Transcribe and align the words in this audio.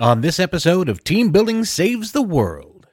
on 0.00 0.22
this 0.22 0.40
episode 0.40 0.88
of 0.88 1.04
Team 1.04 1.30
Building 1.30 1.62
Saves 1.62 2.12
the 2.12 2.22
World. 2.22 2.86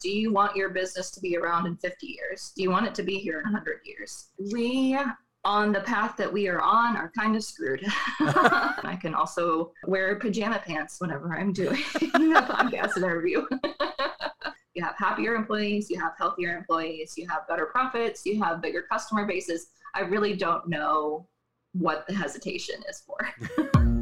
Do 0.00 0.08
you 0.08 0.32
want 0.32 0.54
your 0.54 0.68
business 0.68 1.10
to 1.10 1.20
be 1.20 1.36
around 1.36 1.66
in 1.66 1.76
50 1.76 2.06
years? 2.06 2.52
Do 2.54 2.62
you 2.62 2.70
want 2.70 2.86
it 2.86 2.94
to 2.94 3.02
be 3.02 3.18
here 3.18 3.38
in 3.38 3.44
100 3.44 3.80
years? 3.84 4.28
We, 4.52 4.96
on 5.44 5.72
the 5.72 5.80
path 5.80 6.16
that 6.16 6.32
we 6.32 6.46
are 6.46 6.60
on, 6.60 6.96
are 6.96 7.10
kind 7.18 7.34
of 7.34 7.42
screwed. 7.42 7.84
I 8.20 8.96
can 9.02 9.14
also 9.14 9.72
wear 9.88 10.14
pajama 10.14 10.62
pants 10.64 11.00
whenever 11.00 11.36
I'm 11.36 11.52
doing 11.52 11.82
a 11.96 12.42
podcast 12.42 12.96
interview. 12.96 13.44
you 14.74 14.84
have 14.84 14.94
happier 14.96 15.34
employees, 15.34 15.90
you 15.90 15.98
have 15.98 16.12
healthier 16.16 16.56
employees, 16.56 17.14
you 17.16 17.26
have 17.28 17.48
better 17.48 17.66
profits, 17.66 18.24
you 18.24 18.40
have 18.40 18.62
bigger 18.62 18.82
customer 18.82 19.26
bases. 19.26 19.70
I 19.96 20.02
really 20.02 20.36
don't 20.36 20.68
know 20.68 21.26
what 21.72 22.06
the 22.06 22.14
hesitation 22.14 22.76
is 22.88 23.02
for. 23.04 23.97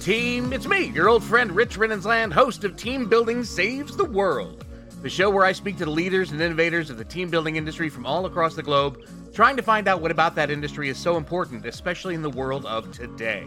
Team. 0.00 0.54
It's 0.54 0.66
me, 0.66 0.86
your 0.86 1.10
old 1.10 1.22
friend 1.22 1.54
Rich 1.54 1.76
Renensland, 1.76 2.32
host 2.32 2.64
of 2.64 2.74
Team 2.74 3.06
Building 3.06 3.44
Saves 3.44 3.94
the 3.94 4.04
World, 4.04 4.64
the 5.02 5.10
show 5.10 5.28
where 5.28 5.44
I 5.44 5.52
speak 5.52 5.76
to 5.76 5.84
the 5.84 5.90
leaders 5.90 6.32
and 6.32 6.40
innovators 6.40 6.88
of 6.88 6.96
the 6.96 7.04
team 7.04 7.28
building 7.28 7.56
industry 7.56 7.90
from 7.90 8.06
all 8.06 8.24
across 8.24 8.54
the 8.54 8.62
globe, 8.62 9.06
trying 9.34 9.58
to 9.58 9.62
find 9.62 9.88
out 9.88 10.00
what 10.00 10.10
about 10.10 10.34
that 10.36 10.50
industry 10.50 10.88
is 10.88 10.96
so 10.96 11.18
important, 11.18 11.66
especially 11.66 12.14
in 12.14 12.22
the 12.22 12.30
world 12.30 12.64
of 12.64 12.90
today. 12.92 13.46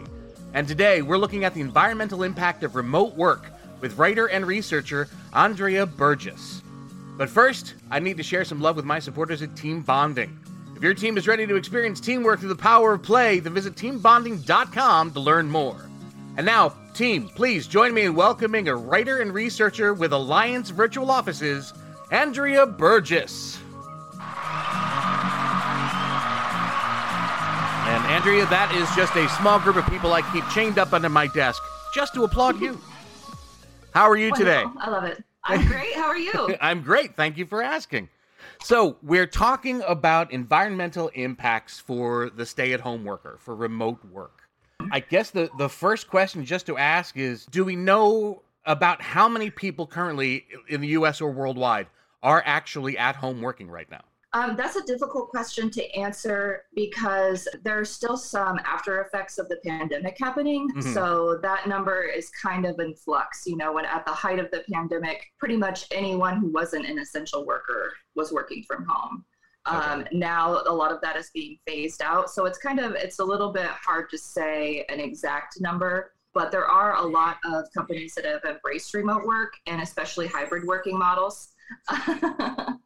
And 0.52 0.68
today, 0.68 1.02
we're 1.02 1.18
looking 1.18 1.42
at 1.42 1.54
the 1.54 1.60
environmental 1.60 2.22
impact 2.22 2.62
of 2.62 2.76
remote 2.76 3.16
work 3.16 3.50
with 3.80 3.98
writer 3.98 4.26
and 4.26 4.46
researcher 4.46 5.08
Andrea 5.32 5.86
Burgess. 5.86 6.62
But 7.16 7.28
first, 7.28 7.74
I 7.90 7.98
need 7.98 8.16
to 8.18 8.22
share 8.22 8.44
some 8.44 8.60
love 8.60 8.76
with 8.76 8.84
my 8.84 9.00
supporters 9.00 9.42
at 9.42 9.56
Team 9.56 9.82
Bonding. 9.82 10.38
If 10.76 10.84
your 10.84 10.94
team 10.94 11.18
is 11.18 11.26
ready 11.26 11.48
to 11.48 11.56
experience 11.56 11.98
teamwork 11.98 12.38
through 12.38 12.50
the 12.50 12.54
power 12.54 12.92
of 12.92 13.02
play, 13.02 13.40
then 13.40 13.54
visit 13.54 13.74
teambonding.com 13.74 15.10
to 15.10 15.20
learn 15.20 15.50
more. 15.50 15.90
And 16.36 16.46
now, 16.46 16.74
team, 16.94 17.28
please 17.28 17.68
join 17.68 17.94
me 17.94 18.02
in 18.02 18.16
welcoming 18.16 18.66
a 18.66 18.74
writer 18.74 19.20
and 19.20 19.32
researcher 19.32 19.94
with 19.94 20.12
Alliance 20.12 20.70
Virtual 20.70 21.10
Offices, 21.10 21.72
Andrea 22.10 22.66
Burgess. 22.66 23.58
And 27.86 28.04
Andrea, 28.06 28.46
that 28.46 28.74
is 28.74 28.90
just 28.96 29.14
a 29.14 29.28
small 29.40 29.60
group 29.60 29.76
of 29.76 29.86
people 29.86 30.12
I 30.12 30.22
keep 30.32 30.48
chained 30.48 30.76
up 30.78 30.92
under 30.92 31.08
my 31.08 31.28
desk 31.28 31.62
just 31.94 32.14
to 32.14 32.24
applaud 32.24 32.60
you. 32.60 32.80
How 33.92 34.10
are 34.10 34.16
you 34.16 34.34
today? 34.34 34.64
I 34.78 34.90
love 34.90 35.04
it. 35.04 35.22
I'm 35.44 35.64
great. 35.66 35.94
How 35.94 36.06
are 36.06 36.18
you? 36.18 36.56
I'm 36.60 36.82
great. 36.82 37.14
Thank 37.14 37.38
you 37.38 37.46
for 37.46 37.62
asking. 37.62 38.08
So, 38.62 38.96
we're 39.02 39.26
talking 39.26 39.82
about 39.82 40.32
environmental 40.32 41.08
impacts 41.14 41.78
for 41.78 42.30
the 42.30 42.44
stay 42.44 42.72
at 42.72 42.80
home 42.80 43.04
worker, 43.04 43.36
for 43.40 43.54
remote 43.54 44.04
work. 44.04 44.43
I 44.90 45.00
guess 45.00 45.30
the, 45.30 45.50
the 45.58 45.68
first 45.68 46.08
question 46.08 46.44
just 46.44 46.66
to 46.66 46.76
ask 46.76 47.16
is 47.16 47.46
Do 47.46 47.64
we 47.64 47.76
know 47.76 48.42
about 48.66 49.02
how 49.02 49.28
many 49.28 49.50
people 49.50 49.86
currently 49.86 50.46
in 50.68 50.80
the 50.80 50.88
US 50.88 51.20
or 51.20 51.30
worldwide 51.30 51.86
are 52.22 52.42
actually 52.46 52.96
at 52.96 53.16
home 53.16 53.40
working 53.40 53.70
right 53.70 53.90
now? 53.90 54.02
Um, 54.34 54.56
that's 54.56 54.74
a 54.74 54.82
difficult 54.82 55.28
question 55.28 55.70
to 55.70 55.94
answer 55.94 56.62
because 56.74 57.46
there 57.62 57.78
are 57.78 57.84
still 57.84 58.16
some 58.16 58.58
after 58.64 59.00
effects 59.02 59.38
of 59.38 59.48
the 59.48 59.58
pandemic 59.64 60.16
happening. 60.18 60.68
Mm-hmm. 60.70 60.92
So 60.92 61.38
that 61.40 61.68
number 61.68 62.02
is 62.02 62.30
kind 62.30 62.66
of 62.66 62.80
in 62.80 62.96
flux. 62.96 63.44
You 63.46 63.56
know, 63.56 63.72
when 63.72 63.84
at 63.84 64.04
the 64.04 64.12
height 64.12 64.40
of 64.40 64.50
the 64.50 64.64
pandemic, 64.72 65.24
pretty 65.38 65.56
much 65.56 65.86
anyone 65.92 66.38
who 66.38 66.50
wasn't 66.50 66.84
an 66.84 66.98
essential 66.98 67.46
worker 67.46 67.92
was 68.16 68.32
working 68.32 68.64
from 68.66 68.84
home. 68.88 69.24
Um, 69.66 70.00
okay. 70.00 70.16
Now 70.16 70.62
a 70.66 70.72
lot 70.72 70.92
of 70.92 71.00
that 71.00 71.16
is 71.16 71.30
being 71.32 71.58
phased 71.66 72.02
out. 72.02 72.30
So 72.30 72.44
it's 72.44 72.58
kind 72.58 72.78
of 72.80 72.92
it's 72.92 73.18
a 73.18 73.24
little 73.24 73.52
bit 73.52 73.66
hard 73.66 74.10
to 74.10 74.18
say 74.18 74.84
an 74.88 75.00
exact 75.00 75.60
number 75.60 76.12
but 76.34 76.50
there 76.50 76.66
are 76.66 76.96
a 76.96 77.06
lot 77.06 77.36
of 77.44 77.64
companies 77.72 78.12
that 78.16 78.24
have 78.24 78.42
embraced 78.44 78.92
remote 78.92 79.24
work 79.24 79.52
and 79.68 79.80
especially 79.80 80.26
hybrid 80.26 80.64
working 80.64 80.98
models 80.98 81.54
um, 81.88 81.98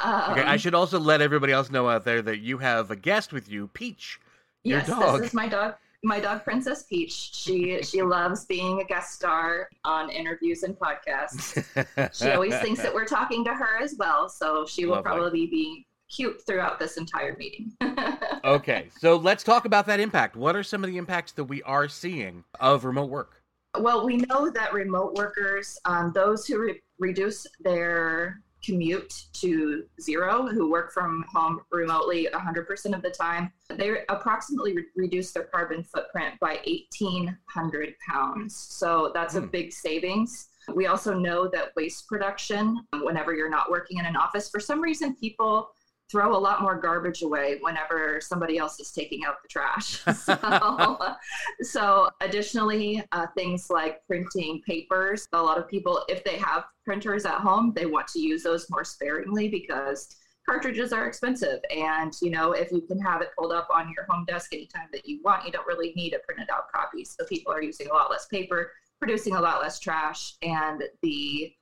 okay, 0.00 0.42
I 0.42 0.56
should 0.56 0.74
also 0.74 0.98
let 0.98 1.20
everybody 1.20 1.52
else 1.52 1.70
know 1.70 1.88
out 1.88 2.04
there 2.04 2.22
that 2.22 2.38
you 2.38 2.58
have 2.58 2.90
a 2.90 2.96
guest 2.96 3.32
with 3.32 3.48
you, 3.48 3.68
Peach. 3.68 4.20
Yes, 4.64 4.86
dog. 4.86 5.20
this 5.20 5.28
is 5.28 5.34
my 5.34 5.48
dog. 5.48 5.74
My 6.04 6.18
dog, 6.18 6.42
Princess 6.42 6.84
Peach. 6.84 7.12
She 7.12 7.80
she 7.82 8.02
loves 8.02 8.44
being 8.44 8.80
a 8.80 8.84
guest 8.84 9.14
star 9.14 9.68
on 9.84 10.10
interviews 10.10 10.64
and 10.64 10.76
podcasts. 10.76 11.64
she 12.12 12.30
always 12.30 12.58
thinks 12.58 12.82
that 12.82 12.92
we're 12.92 13.06
talking 13.06 13.44
to 13.44 13.54
her 13.54 13.80
as 13.80 13.94
well, 13.98 14.28
so 14.28 14.66
she 14.66 14.84
will 14.84 14.96
Lovely. 14.96 15.02
probably 15.02 15.46
be 15.46 15.86
cute 16.14 16.42
throughout 16.46 16.78
this 16.78 16.96
entire 16.96 17.36
meeting. 17.36 17.72
okay, 18.44 18.88
so 18.98 19.16
let's 19.16 19.42
talk 19.42 19.64
about 19.64 19.86
that 19.86 20.00
impact. 20.00 20.36
What 20.36 20.54
are 20.54 20.62
some 20.62 20.84
of 20.84 20.90
the 20.90 20.98
impacts 20.98 21.32
that 21.32 21.44
we 21.44 21.62
are 21.62 21.88
seeing 21.88 22.44
of 22.60 22.84
remote 22.84 23.10
work? 23.10 23.42
Well, 23.78 24.04
we 24.04 24.18
know 24.18 24.50
that 24.50 24.72
remote 24.74 25.14
workers, 25.14 25.78
um, 25.86 26.12
those 26.14 26.46
who 26.46 26.60
re- 26.60 26.80
reduce 26.98 27.46
their 27.60 28.42
commute 28.62 29.24
to 29.32 29.84
zero, 30.00 30.46
who 30.46 30.70
work 30.70 30.92
from 30.92 31.24
home 31.32 31.60
remotely 31.72 32.28
100% 32.32 32.94
of 32.94 33.02
the 33.02 33.10
time, 33.10 33.52
they 33.70 34.04
approximately 34.08 34.76
re- 34.76 34.84
reduce 34.94 35.32
their 35.32 35.44
carbon 35.44 35.82
footprint 35.82 36.34
by 36.40 36.60
1,800 36.66 37.94
pounds. 38.08 38.54
So 38.54 39.10
that's 39.14 39.34
mm. 39.34 39.38
a 39.38 39.40
hmm. 39.40 39.48
big 39.48 39.72
savings. 39.72 40.48
We 40.74 40.86
also 40.86 41.12
know 41.12 41.48
that 41.48 41.74
waste 41.74 42.06
production, 42.06 42.80
whenever 43.00 43.34
you're 43.34 43.50
not 43.50 43.70
working 43.70 43.98
in 43.98 44.06
an 44.06 44.16
office, 44.16 44.48
for 44.48 44.60
some 44.60 44.80
reason, 44.80 45.16
people 45.16 45.70
throw 46.12 46.36
a 46.36 46.38
lot 46.38 46.60
more 46.60 46.78
garbage 46.78 47.22
away 47.22 47.58
whenever 47.62 48.20
somebody 48.20 48.58
else 48.58 48.78
is 48.78 48.92
taking 48.92 49.24
out 49.24 49.36
the 49.42 49.48
trash. 49.48 50.02
So, 50.22 51.16
so 51.62 52.10
additionally, 52.20 53.02
uh, 53.12 53.26
things 53.36 53.68
like 53.70 54.06
printing 54.06 54.60
papers. 54.66 55.26
A 55.32 55.42
lot 55.42 55.58
of 55.58 55.66
people, 55.68 56.04
if 56.08 56.22
they 56.22 56.36
have 56.36 56.64
printers 56.84 57.24
at 57.24 57.40
home, 57.40 57.72
they 57.74 57.86
want 57.86 58.06
to 58.08 58.20
use 58.20 58.42
those 58.42 58.68
more 58.70 58.84
sparingly 58.84 59.48
because 59.48 60.14
cartridges 60.48 60.92
are 60.92 61.06
expensive. 61.06 61.60
And, 61.74 62.12
you 62.20 62.30
know, 62.30 62.52
if 62.52 62.70
you 62.70 62.82
can 62.82 63.00
have 63.00 63.22
it 63.22 63.30
pulled 63.38 63.52
up 63.52 63.68
on 63.72 63.92
your 63.94 64.04
home 64.08 64.24
desk 64.26 64.52
anytime 64.52 64.88
that 64.92 65.08
you 65.08 65.20
want, 65.24 65.46
you 65.46 65.52
don't 65.52 65.66
really 65.66 65.92
need 65.96 66.14
a 66.14 66.18
printed 66.20 66.50
out 66.50 66.70
copy. 66.72 67.04
So 67.04 67.24
people 67.26 67.52
are 67.52 67.62
using 67.62 67.88
a 67.88 67.92
lot 67.92 68.10
less 68.10 68.26
paper, 68.26 68.72
producing 68.98 69.34
a 69.34 69.40
lot 69.40 69.62
less 69.62 69.80
trash, 69.80 70.34
and 70.42 70.82
the 71.02 71.52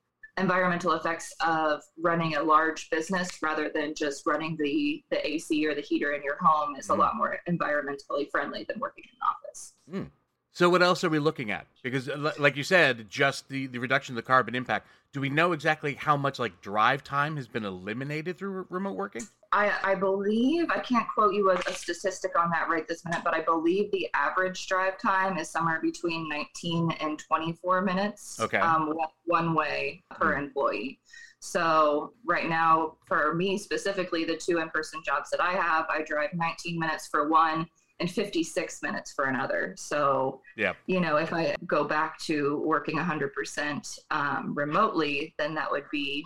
environmental 0.41 0.93
effects 0.93 1.33
of 1.45 1.83
running 1.99 2.37
a 2.37 2.43
large 2.43 2.89
business 2.91 3.31
rather 3.43 3.71
than 3.73 3.95
just 3.95 4.27
running 4.27 4.57
the 4.59 5.03
the 5.11 5.27
AC 5.27 5.67
or 5.67 5.75
the 5.75 5.81
heater 5.81 6.13
in 6.13 6.23
your 6.23 6.37
home 6.41 6.77
is 6.77 6.89
mm. 6.89 6.95
a 6.95 6.99
lot 6.99 7.17
more 7.17 7.39
environmentally 7.49 8.29
friendly 8.31 8.65
than 8.69 8.79
working 8.81 9.05
in 9.05 9.11
an 9.11 9.29
office. 9.29 9.75
Mm. 9.93 10.11
So 10.53 10.69
what 10.69 10.83
else 10.83 11.05
are 11.05 11.09
we 11.09 11.19
looking 11.19 11.51
at? 11.51 11.67
Because 11.83 12.09
uh, 12.09 12.33
like 12.39 12.57
you 12.57 12.65
said, 12.65 13.09
just 13.09 13.49
the, 13.49 13.67
the 13.69 13.79
reduction 13.79 14.15
of 14.15 14.17
the 14.17 14.23
carbon 14.23 14.55
impact. 14.55 14.89
Do 15.13 15.21
we 15.21 15.29
know 15.29 15.53
exactly 15.53 15.95
how 15.95 16.17
much 16.17 16.39
like 16.39 16.61
drive 16.61 17.03
time 17.03 17.37
has 17.37 17.49
been 17.49 17.65
eliminated 17.65 18.39
through 18.39 18.51
re- 18.51 18.65
remote 18.71 18.97
working? 18.97 19.23
I, 19.53 19.73
I 19.83 19.95
believe 19.97 20.71
I 20.71 20.79
can't 20.79 21.07
quote 21.13 21.35
you 21.35 21.51
a, 21.51 21.55
a, 21.55 21.73
statistic 21.73 22.39
on 22.39 22.51
that 22.51 22.69
right 22.69 22.87
this 22.87 23.05
minute, 23.05 23.23
but 23.25 23.35
I 23.35 23.41
believe 23.41 23.91
the 23.91 24.09
average 24.15 24.69
drive 24.69 24.99
time 24.99 25.39
is 25.39 25.51
somewhere 25.51 25.81
between 25.83 26.29
19 26.29 26.93
and 27.01 27.19
24 27.19 27.83
minutes. 27.83 28.39
Okay. 28.41 28.59
Um, 28.59 28.95
one 29.25 29.55
way 29.55 30.05
per 30.11 30.35
mm. 30.35 30.39
employee. 30.39 31.01
So 31.41 32.13
right 32.25 32.49
now, 32.49 32.97
for 33.07 33.35
me 33.35 33.59
specifically, 33.59 34.25
the 34.25 34.37
two 34.37 34.59
in-person 34.59 35.03
jobs 35.05 35.31
that 35.31 35.41
I 35.41 35.53
have, 35.53 35.87
I 35.89 36.03
drive 36.03 36.31
19 36.35 36.79
minutes 36.79 37.09
for 37.11 37.29
one 37.29 37.67
and 38.01 38.11
56 38.11 38.83
minutes 38.83 39.13
for 39.13 39.27
another. 39.27 39.75
So, 39.77 40.41
yeah. 40.57 40.73
you 40.87 41.01
know, 41.01 41.17
if 41.17 41.33
I 41.33 41.55
go 41.67 41.85
back 41.85 42.19
to 42.21 42.63
working 42.65 42.97
100% 42.97 43.99
um, 44.11 44.55
remotely, 44.55 45.35
then 45.39 45.55
that 45.55 45.71
would 45.71 45.85
be 45.93 46.25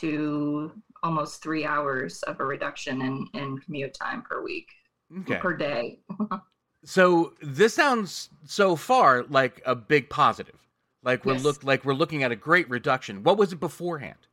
to 0.00 0.72
almost 1.02 1.42
three 1.42 1.64
hours 1.64 2.22
of 2.24 2.40
a 2.40 2.44
reduction 2.44 3.00
in, 3.02 3.26
in 3.34 3.58
commute 3.58 3.94
time 3.94 4.22
per 4.22 4.42
week, 4.42 4.68
okay. 5.20 5.36
per 5.36 5.56
day. 5.56 6.00
so 6.84 7.34
this 7.40 7.74
sounds 7.74 8.30
so 8.44 8.74
far 8.74 9.22
like 9.24 9.62
a 9.64 9.76
big 9.76 10.10
positive. 10.10 10.58
Like 11.04 11.24
we're 11.24 11.34
yes. 11.34 11.44
look 11.44 11.62
like 11.62 11.84
we're 11.84 11.94
looking 11.94 12.22
at 12.22 12.32
a 12.32 12.36
great 12.36 12.68
reduction. 12.68 13.22
What 13.22 13.36
was 13.36 13.52
it 13.52 13.60
beforehand? 13.60 14.26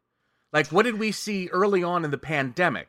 Like 0.51 0.68
what 0.68 0.84
did 0.84 0.98
we 0.98 1.12
see 1.12 1.48
early 1.50 1.84
on 1.84 2.06
in 2.06 2.12
the 2.12 2.18
pandemic 2.18 2.88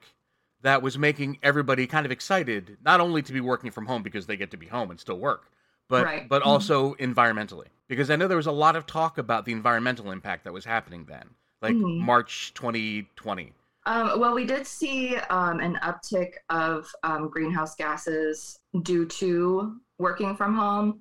that 0.63 0.83
was 0.83 0.99
making 0.99 1.39
everybody 1.43 1.87
kind 1.87 2.07
of 2.07 2.13
excited, 2.13 2.79
not 2.85 3.01
only 3.01 3.23
to 3.23 3.33
be 3.33 3.41
working 3.41 3.71
from 3.71 3.87
home 3.87 4.03
because 4.03 4.27
they 4.27 4.37
get 4.37 4.51
to 4.53 4.57
be 4.57 4.67
home 4.67 4.91
and 4.91 4.99
still 4.99 5.19
work, 5.19 5.51
but 5.89 6.05
right. 6.05 6.29
but 6.29 6.41
mm-hmm. 6.41 6.51
also 6.51 6.95
mm-hmm. 6.95 7.13
environmentally. 7.13 7.67
Because 7.89 8.11
I 8.11 8.17
know 8.17 8.29
there 8.29 8.37
was 8.37 8.47
a 8.47 8.53
lot 8.53 8.77
of 8.77 8.87
talk 8.87 9.19
about 9.19 9.45
the 9.45 9.53
environmental 9.53 10.11
impact 10.11 10.45
that 10.45 10.53
was 10.53 10.65
happening 10.65 11.05
then, 11.09 11.29
like 11.61 11.75
mm-hmm. 11.75 12.05
March 12.05 12.55
2020. 12.55 13.53
Um, 13.85 14.21
well, 14.21 14.35
we 14.35 14.45
did 14.45 14.67
see 14.67 15.17
um, 15.29 15.59
an 15.59 15.79
uptick 15.83 16.35
of 16.51 16.89
um, 17.03 17.29
greenhouse 17.29 17.75
gases 17.75 18.61
due 18.83 19.07
to 19.07 19.77
working 19.99 20.37
from 20.37 20.55
home. 20.55 21.01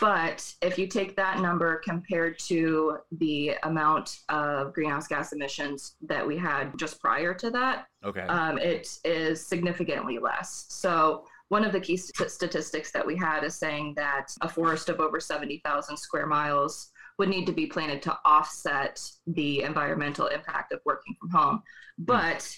But 0.00 0.54
if 0.62 0.78
you 0.78 0.86
take 0.86 1.16
that 1.16 1.40
number 1.40 1.82
compared 1.84 2.38
to 2.40 2.98
the 3.12 3.56
amount 3.62 4.20
of 4.30 4.72
greenhouse 4.72 5.06
gas 5.06 5.32
emissions 5.32 5.96
that 6.06 6.26
we 6.26 6.38
had 6.38 6.78
just 6.78 7.00
prior 7.00 7.34
to 7.34 7.50
that, 7.50 7.86
Okay. 8.04 8.22
um, 8.22 8.56
it 8.58 8.88
is 9.04 9.46
significantly 9.46 10.18
less. 10.18 10.66
So, 10.70 11.24
one 11.48 11.64
of 11.64 11.72
the 11.72 11.80
key 11.80 11.96
st- 11.96 12.30
statistics 12.30 12.90
that 12.90 13.06
we 13.06 13.16
had 13.16 13.44
is 13.44 13.54
saying 13.54 13.94
that 13.96 14.32
a 14.40 14.48
forest 14.48 14.88
of 14.88 14.98
over 14.98 15.20
70,000 15.20 15.96
square 15.96 16.26
miles 16.26 16.90
would 17.18 17.28
need 17.28 17.46
to 17.46 17.52
be 17.52 17.66
planted 17.66 18.02
to 18.02 18.18
offset 18.24 19.00
the 19.28 19.62
environmental 19.62 20.26
impact 20.26 20.72
of 20.72 20.80
working 20.84 21.14
from 21.20 21.30
home. 21.30 21.62
But 21.98 22.52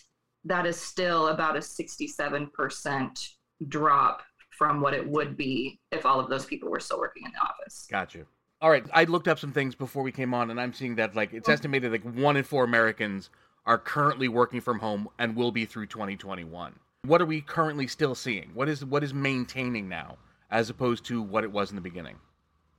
that 0.45 0.65
is 0.67 0.81
still 0.81 1.29
about 1.29 1.57
a 1.57 1.61
67% 1.61 3.29
drop 3.69 4.23
from 4.59 4.81
what 4.81 4.93
it 4.93 5.09
would 5.09 5.37
be 5.37 5.79
if 5.93 6.05
all 6.05 6.19
of 6.19 6.29
those 6.29 6.45
people 6.45 6.69
were 6.69 6.81
still 6.81 6.99
working 6.99 7.23
in 7.25 7.33
the 7.33 7.39
office. 7.39 7.87
Got 7.89 8.15
you. 8.15 8.27
All 8.61 8.71
right. 8.71 8.85
I 8.93 9.05
looked 9.05 9.29
up 9.29 9.39
some 9.39 9.53
things 9.53 9.77
before 9.77 10.03
we 10.03 10.11
came 10.11 10.35
on, 10.35 10.51
and 10.51 10.61
I'm 10.61 10.73
seeing 10.73 10.97
that 10.97 11.15
like 11.15 11.33
it's 11.33 11.49
oh. 11.49 11.53
estimated 11.53 11.93
like 11.93 12.03
one 12.03 12.37
in 12.37 12.43
four 12.43 12.65
Americans 12.65 13.31
are 13.65 13.79
currently 13.79 14.29
working 14.29 14.61
from 14.61 14.81
home 14.81 15.09
and 15.19 15.37
will 15.37 15.53
be 15.53 15.65
through 15.65 15.87
2021. 15.87 16.75
What 17.05 17.23
are 17.23 17.27
we 17.27 17.41
currently 17.41 17.87
still 17.87 18.17
seeing? 18.17 18.51
What 18.55 18.69
is 18.69 18.85
what 18.85 19.05
is 19.05 19.15
maintaining 19.15 19.89
now 19.89 20.17
as 20.51 20.71
opposed 20.71 21.05
to 21.07 21.23
what 21.23 21.45
it 21.45 21.53
was 21.53 21.71
in 21.71 21.77
the 21.77 21.83
beginning? 21.83 22.17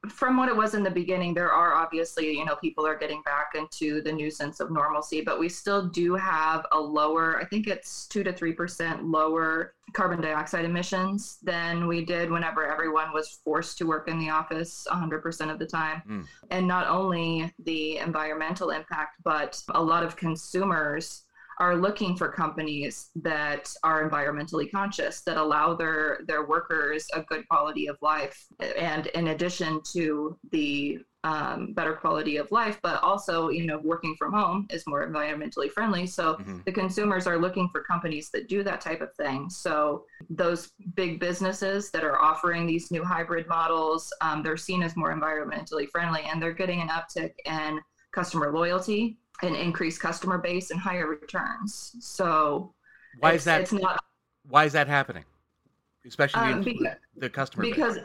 From 0.07 0.37
what 0.37 0.47
it 0.47 0.55
was 0.55 0.75
in 0.75 0.83
the 0.83 0.89
beginning, 0.89 1.33
there 1.33 1.51
are 1.51 1.73
obviously, 1.73 2.37
you 2.37 2.45
know, 2.45 2.55
people 2.55 2.85
are 2.87 2.97
getting 2.97 3.21
back 3.23 3.51
into 3.55 4.01
the 4.01 4.11
new 4.11 4.31
sense 4.31 4.61
of 4.61 4.71
normalcy, 4.71 5.21
but 5.21 5.39
we 5.39 5.49
still 5.49 5.87
do 5.87 6.15
have 6.15 6.65
a 6.71 6.79
lower, 6.79 7.39
I 7.39 7.45
think 7.45 7.67
it's 7.67 8.07
two 8.07 8.23
to 8.23 8.31
3% 8.31 8.99
lower 9.03 9.73
carbon 9.93 10.21
dioxide 10.21 10.63
emissions 10.63 11.37
than 11.43 11.85
we 11.85 12.05
did 12.05 12.31
whenever 12.31 12.65
everyone 12.65 13.11
was 13.13 13.39
forced 13.43 13.77
to 13.79 13.85
work 13.85 14.07
in 14.07 14.19
the 14.19 14.29
office 14.29 14.87
100% 14.89 15.51
of 15.51 15.59
the 15.59 15.65
time. 15.65 16.01
Mm. 16.07 16.25
And 16.49 16.67
not 16.67 16.87
only 16.87 17.53
the 17.65 17.97
environmental 17.97 18.69
impact, 18.69 19.17
but 19.25 19.61
a 19.69 19.83
lot 19.83 20.03
of 20.03 20.15
consumers 20.15 21.23
are 21.59 21.75
looking 21.75 22.15
for 22.15 22.29
companies 22.29 23.09
that 23.15 23.69
are 23.83 24.09
environmentally 24.09 24.71
conscious 24.71 25.21
that 25.21 25.37
allow 25.37 25.73
their 25.73 26.19
their 26.25 26.45
workers 26.45 27.05
a 27.13 27.21
good 27.23 27.47
quality 27.49 27.87
of 27.87 27.97
life. 28.01 28.45
And 28.77 29.07
in 29.07 29.27
addition 29.29 29.81
to 29.93 30.37
the 30.51 30.99
um, 31.25 31.73
better 31.73 31.93
quality 31.95 32.37
of 32.37 32.49
life 32.49 32.79
but 32.81 33.03
also 33.03 33.49
you 33.49 33.65
know 33.65 33.77
working 33.79 34.15
from 34.17 34.31
home 34.31 34.67
is 34.69 34.87
more 34.87 35.05
environmentally 35.05 35.69
friendly. 35.69 36.07
So 36.07 36.35
Mhm. 36.35 36.63
the 36.63 36.71
consumers 36.71 37.27
are 37.27 37.37
looking 37.37 37.67
for 37.73 37.83
companies 37.83 38.29
that 38.31 38.47
do 38.47 38.63
that 38.63 38.79
type 38.79 39.01
of 39.01 39.13
thing. 39.15 39.49
So 39.49 40.05
those 40.29 40.71
big 40.95 41.19
businesses 41.19 41.91
that 41.91 42.05
are 42.05 42.17
offering 42.21 42.65
these 42.65 42.89
new 42.89 43.03
hybrid 43.03 43.47
models 43.49 44.11
um, 44.21 44.43
they're 44.43 44.55
seen 44.55 44.81
as 44.81 44.95
more 44.95 45.13
environmentally 45.13 45.89
friendly 45.89 46.21
and 46.21 46.41
they're 46.41 46.53
getting 46.53 46.79
an 46.81 46.87
uptick 46.87 47.33
in 47.45 47.81
customer 48.13 48.51
loyalty 48.53 49.17
an 49.41 49.55
increased 49.55 50.01
customer 50.01 50.37
base 50.37 50.71
and 50.71 50.79
higher 50.79 51.07
returns. 51.07 51.95
So 51.99 52.73
Why 53.19 53.33
is 53.33 53.43
that? 53.45 53.61
It's 53.61 53.73
not 53.73 54.03
Why 54.47 54.65
is 54.65 54.73
that 54.73 54.87
happening? 54.87 55.25
Especially 56.05 56.41
um, 56.41 56.63
the, 56.63 56.73
beca- 56.73 56.95
the 57.17 57.29
customer 57.29 57.63
base. 57.63 57.75
because 57.75 57.97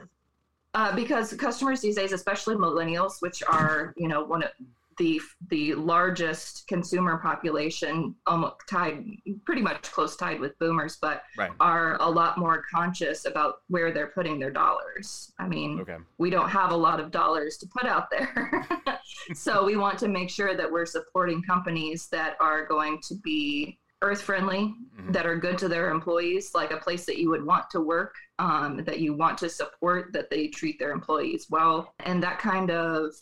uh, 0.74 0.94
because 0.94 1.32
customers 1.34 1.80
these 1.80 1.96
days, 1.96 2.12
especially 2.12 2.56
millennials, 2.56 3.20
which 3.20 3.42
are 3.48 3.94
you 3.96 4.08
know 4.08 4.24
one 4.24 4.42
of 4.42 4.50
the 4.98 5.20
the 5.50 5.74
largest 5.74 6.66
consumer 6.68 7.18
population, 7.18 8.14
almost 8.26 8.56
tied 8.68 9.04
pretty 9.44 9.62
much 9.62 9.82
close 9.90 10.16
tied 10.16 10.40
with 10.40 10.58
boomers, 10.58 10.98
but 11.00 11.22
right. 11.36 11.50
are 11.60 11.96
a 12.00 12.08
lot 12.08 12.38
more 12.38 12.62
conscious 12.72 13.24
about 13.26 13.56
where 13.68 13.92
they're 13.92 14.08
putting 14.14 14.38
their 14.38 14.50
dollars. 14.50 15.32
I 15.38 15.48
mean, 15.48 15.80
Okay. 15.80 15.96
we 16.18 16.30
don't 16.30 16.48
have 16.48 16.70
a 16.72 16.76
lot 16.76 17.00
of 17.00 17.10
dollars 17.10 17.56
to 17.58 17.66
put 17.66 17.86
out 17.86 18.10
there. 18.10 18.66
so 19.34 19.64
we 19.64 19.76
want 19.76 19.98
to 20.00 20.08
make 20.08 20.30
sure 20.30 20.56
that 20.56 20.70
we're 20.70 20.86
supporting 20.86 21.42
companies 21.42 22.08
that 22.08 22.36
are 22.40 22.66
going 22.66 23.00
to 23.08 23.14
be 23.16 23.78
earth 24.02 24.20
friendly, 24.20 24.74
Mhm. 25.00 25.12
that 25.14 25.24
are 25.24 25.36
good 25.36 25.56
to 25.58 25.68
their 25.68 25.90
employees, 25.90 26.50
like 26.54 26.72
a 26.72 26.76
place 26.76 27.06
that 27.06 27.16
you 27.16 27.30
would 27.30 27.42
want 27.44 27.70
to 27.70 27.80
work, 27.80 28.14
um, 28.38 28.84
that 28.84 29.00
you 29.00 29.14
want 29.14 29.38
to 29.38 29.48
support, 29.48 30.12
that 30.12 30.28
they 30.28 30.48
treat 30.48 30.78
their 30.78 30.90
employees 30.92 31.46
well. 31.48 31.94
And 32.00 32.22
that 32.22 32.38
kind 32.38 32.70
of 32.70 33.12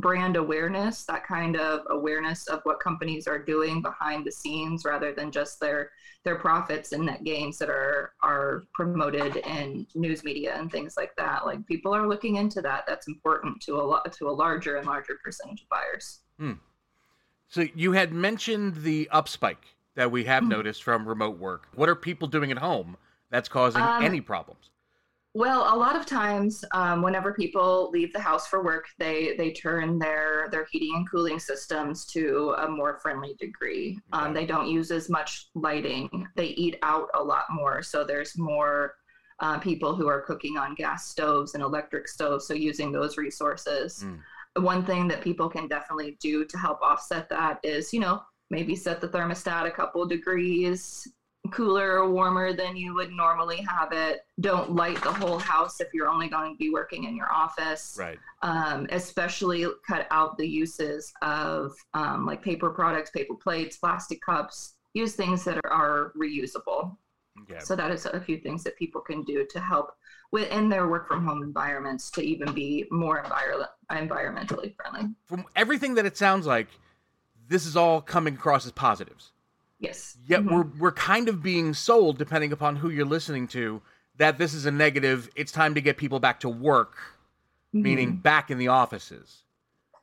brand 0.00 0.36
awareness, 0.36 1.04
that 1.04 1.26
kind 1.26 1.56
of 1.56 1.80
awareness 1.90 2.46
of 2.48 2.60
what 2.64 2.80
companies 2.80 3.26
are 3.26 3.38
doing 3.38 3.82
behind 3.82 4.24
the 4.24 4.32
scenes 4.32 4.84
rather 4.84 5.12
than 5.12 5.30
just 5.30 5.60
their 5.60 5.90
their 6.24 6.36
profits 6.36 6.92
and 6.92 7.06
net 7.06 7.22
gains 7.24 7.58
that 7.58 7.70
are 7.70 8.12
are 8.22 8.66
promoted 8.74 9.36
in 9.36 9.86
news 9.94 10.24
media 10.24 10.56
and 10.56 10.70
things 10.70 10.94
like 10.96 11.14
that. 11.16 11.46
Like 11.46 11.64
people 11.66 11.94
are 11.94 12.06
looking 12.08 12.36
into 12.36 12.60
that. 12.62 12.84
That's 12.86 13.06
important 13.08 13.60
to 13.62 13.76
a 13.76 13.82
lot 13.82 14.12
to 14.12 14.28
a 14.28 14.30
larger 14.32 14.76
and 14.76 14.86
larger 14.86 15.18
percentage 15.22 15.62
of 15.62 15.68
buyers. 15.68 16.20
So 17.50 17.64
you 17.74 17.92
had 17.92 18.12
mentioned 18.12 18.76
the 18.82 19.08
upspike 19.12 19.64
that 19.94 20.10
we 20.10 20.24
have 20.24 20.42
Mhm. 20.44 20.48
noticed 20.48 20.82
from 20.82 21.08
remote 21.08 21.38
work. 21.38 21.68
What 21.74 21.88
are 21.88 21.94
people 21.96 22.28
doing 22.28 22.50
at 22.50 22.58
home 22.58 22.98
that's 23.30 23.48
causing 23.48 23.82
Um, 23.82 24.02
any 24.02 24.20
problems? 24.20 24.70
Well, 25.34 25.72
a 25.72 25.76
lot 25.76 25.94
of 25.94 26.06
times, 26.06 26.64
um, 26.72 27.02
whenever 27.02 27.34
people 27.34 27.90
leave 27.92 28.12
the 28.12 28.20
house 28.20 28.46
for 28.46 28.64
work, 28.64 28.86
they 28.98 29.34
they 29.36 29.52
turn 29.52 29.98
their 29.98 30.48
their 30.50 30.66
heating 30.70 30.94
and 30.96 31.10
cooling 31.10 31.38
systems 31.38 32.06
to 32.06 32.54
a 32.58 32.68
more 32.68 32.98
friendly 33.02 33.34
degree. 33.38 33.98
Um, 34.12 34.32
they 34.32 34.46
don't 34.46 34.68
use 34.68 34.90
as 34.90 35.10
much 35.10 35.48
lighting. 35.54 36.26
They 36.34 36.46
eat 36.46 36.78
out 36.82 37.08
a 37.14 37.22
lot 37.22 37.44
more, 37.50 37.82
so 37.82 38.04
there's 38.04 38.38
more 38.38 38.94
uh, 39.40 39.58
people 39.58 39.94
who 39.94 40.08
are 40.08 40.22
cooking 40.22 40.56
on 40.56 40.74
gas 40.74 41.08
stoves 41.08 41.54
and 41.54 41.62
electric 41.62 42.08
stoves, 42.08 42.46
so 42.46 42.54
using 42.54 42.90
those 42.90 43.16
resources. 43.16 44.04
Mm. 44.04 44.64
One 44.64 44.84
thing 44.84 45.06
that 45.08 45.20
people 45.20 45.48
can 45.48 45.68
definitely 45.68 46.16
do 46.20 46.44
to 46.46 46.58
help 46.58 46.80
offset 46.80 47.28
that 47.28 47.60
is, 47.62 47.92
you 47.92 48.00
know, 48.00 48.22
maybe 48.50 48.74
set 48.74 49.00
the 49.00 49.08
thermostat 49.08 49.66
a 49.66 49.70
couple 49.70 50.04
degrees 50.06 51.06
cooler 51.50 51.98
or 51.98 52.10
warmer 52.10 52.52
than 52.52 52.76
you 52.76 52.94
would 52.94 53.10
normally 53.10 53.58
have 53.62 53.92
it. 53.92 54.20
Don't 54.40 54.74
light 54.74 55.02
the 55.02 55.12
whole 55.12 55.38
house 55.38 55.80
if 55.80 55.88
you're 55.92 56.08
only 56.08 56.28
going 56.28 56.54
to 56.54 56.58
be 56.58 56.70
working 56.70 57.04
in 57.04 57.16
your 57.16 57.32
office. 57.32 57.96
Right. 57.98 58.18
Um, 58.42 58.86
especially 58.90 59.66
cut 59.86 60.06
out 60.10 60.38
the 60.38 60.46
uses 60.46 61.12
of 61.22 61.72
um, 61.94 62.26
like 62.26 62.42
paper 62.42 62.70
products, 62.70 63.10
paper 63.10 63.34
plates, 63.34 63.76
plastic 63.76 64.20
cups. 64.22 64.74
Use 64.94 65.14
things 65.14 65.44
that 65.44 65.58
are, 65.64 65.70
are 65.70 66.12
reusable. 66.16 66.96
Okay. 67.42 67.60
So 67.60 67.76
that 67.76 67.90
is 67.90 68.06
a 68.06 68.20
few 68.20 68.38
things 68.38 68.64
that 68.64 68.76
people 68.76 69.00
can 69.00 69.22
do 69.22 69.46
to 69.50 69.60
help 69.60 69.92
within 70.32 70.68
their 70.68 70.88
work 70.88 71.08
from 71.08 71.24
home 71.24 71.42
environments 71.42 72.10
to 72.12 72.20
even 72.20 72.52
be 72.52 72.86
more 72.90 73.22
envir- 73.22 73.66
environmentally 73.90 74.74
friendly. 74.76 75.14
From 75.26 75.44
everything 75.56 75.94
that 75.94 76.04
it 76.04 76.16
sounds 76.16 76.46
like, 76.46 76.68
this 77.48 77.64
is 77.64 77.76
all 77.76 78.00
coming 78.00 78.34
across 78.34 78.66
as 78.66 78.72
positives. 78.72 79.32
Yes. 79.78 80.16
Yet 80.26 80.42
Mhm. 80.42 80.50
we're 80.52 80.78
we're 80.78 80.92
kind 80.92 81.28
of 81.28 81.42
being 81.42 81.72
sold, 81.74 82.18
depending 82.18 82.52
upon 82.52 82.76
who 82.76 82.90
you're 82.90 83.06
listening 83.06 83.46
to, 83.48 83.80
that 84.16 84.36
this 84.38 84.52
is 84.54 84.66
a 84.66 84.70
negative. 84.70 85.28
It's 85.36 85.52
time 85.52 85.74
to 85.74 85.80
get 85.80 85.96
people 85.96 86.18
back 86.20 86.40
to 86.40 86.48
work, 86.48 86.96
meaning 87.72 88.14
Mhm. 88.14 88.22
back 88.22 88.50
in 88.50 88.58
the 88.58 88.68
offices. 88.68 89.44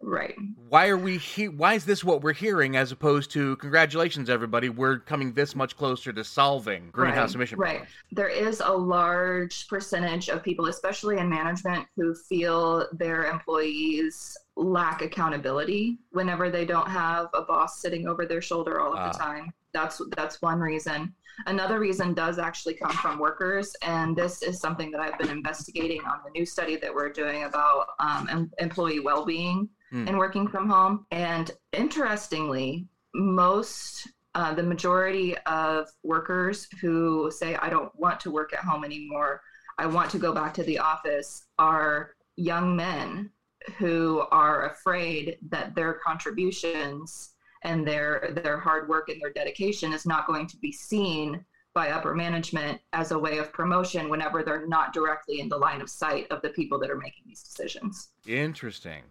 right. 0.01 0.36
Why 0.70 0.88
are 0.89 0.98
we 0.98 1.17
he- 1.17 1.48
Why 1.48 1.74
is 1.74 1.86
this 1.86 2.03
what 2.03 2.22
we're 2.22 2.34
hearing, 2.34 2.75
as 2.75 2.91
opposed 2.91 3.32
to 3.32 3.55
congratulations, 3.55 4.29
everybody, 4.29 4.70
we're 4.70 5.00
coming 5.00 5.34
this 5.34 5.55
much 5.55 5.75
closer 5.75 6.13
to 6.13 6.24
solving 6.24 6.91
greenhouse 6.91 7.29
Right, 7.29 7.36
emission 7.36 7.58
right. 7.58 7.70
problems. 7.77 7.91
There 8.12 8.27
is 8.27 8.60
a 8.63 8.72
large 8.72 9.67
percentage 9.67 10.29
of 10.29 10.44
people, 10.44 10.67
especially 10.67 11.17
in 11.17 11.27
management, 11.29 11.88
who 11.96 12.13
feel 12.13 12.88
their 12.91 13.25
employees 13.25 14.38
lack 14.58 15.02
accountability 15.02 15.98
whenever 16.12 16.50
they 16.50 16.66
don't 16.66 16.88
have 16.90 17.28
a 17.34 17.42
boss 17.42 17.82
sitting 17.82 18.08
over 18.08 18.26
their 18.26 18.42
shoulder 18.42 18.80
all 18.80 18.94
of 18.94 19.00
Ah. 19.00 19.12
the 19.12 19.18
time. 19.18 19.54
That's 19.74 20.02
that's 20.16 20.42
one 20.42 20.60
reason. 20.60 21.14
Another 21.48 21.80
reason 21.80 22.14
does 22.14 22.40
actually 22.40 22.76
come 22.76 22.92
from 22.92 23.20
workers, 23.20 23.76
and 23.82 24.16
this 24.16 24.42
is 24.42 24.62
something 24.62 24.90
that 24.92 25.02
I've 25.02 25.18
been 25.20 25.30
investigating 25.30 26.00
on 26.06 26.20
the 26.24 26.32
new 26.32 26.46
study 26.46 26.78
that 26.78 26.94
we're 26.94 27.10
doing 27.12 27.44
about 27.44 27.88
um, 28.00 28.30
em- 28.30 28.52
employee 28.60 29.02
well-being 29.02 29.68
Hmm. 29.92 30.08
and 30.08 30.18
working 30.18 30.48
from 30.48 30.70
home. 30.70 31.06
And 31.12 31.52
interestingly, 31.74 32.88
most 33.14 34.08
uh, 34.36 34.54
the 34.54 34.64
majority 34.64 35.38
of 35.46 35.88
workers 36.04 36.68
who 36.82 37.32
say, 37.32 37.56
I 37.56 37.70
don't 37.70 37.94
want 37.98 38.20
to 38.22 38.32
work 38.32 38.52
at 38.54 38.60
home 38.60 38.84
anymore, 38.84 39.42
I 39.78 39.86
want 39.86 40.10
to 40.12 40.18
go 40.18 40.34
back 40.34 40.54
to 40.56 40.64
the 40.64 40.78
office, 40.80 41.46
are 41.58 42.16
young 42.36 42.76
men 42.76 43.30
who 43.77 44.24
are 44.31 44.69
afraid 44.72 45.38
that 45.50 45.75
their 45.75 45.93
contributions 45.93 47.31
and 47.63 47.88
their 47.88 48.31
their 48.43 48.60
hard 48.60 48.88
work 48.88 49.10
and 49.10 49.19
their 49.22 49.34
dedication 49.34 49.91
is 49.93 50.05
not 50.05 50.27
going 50.27 50.48
to 50.48 50.57
be 50.57 50.72
seen 50.72 51.43
by 51.74 51.89
upper 51.89 52.13
management 52.15 52.79
as 52.93 53.12
a 53.12 53.19
way 53.19 53.38
of 53.38 53.51
promotion 53.51 54.07
whenever 54.10 54.43
they're 54.43 54.67
not 54.67 54.93
directly 54.93 55.39
in 55.41 55.50
the 55.50 55.57
line 55.57 55.81
of 55.81 55.89
sight 55.89 56.25
of 56.31 56.41
the 56.41 56.50
people 56.50 56.79
that 56.79 56.89
are 56.89 56.95
making 56.98 57.24
these 57.27 57.43
decisions. 57.43 58.12
Interesting. 58.25 59.03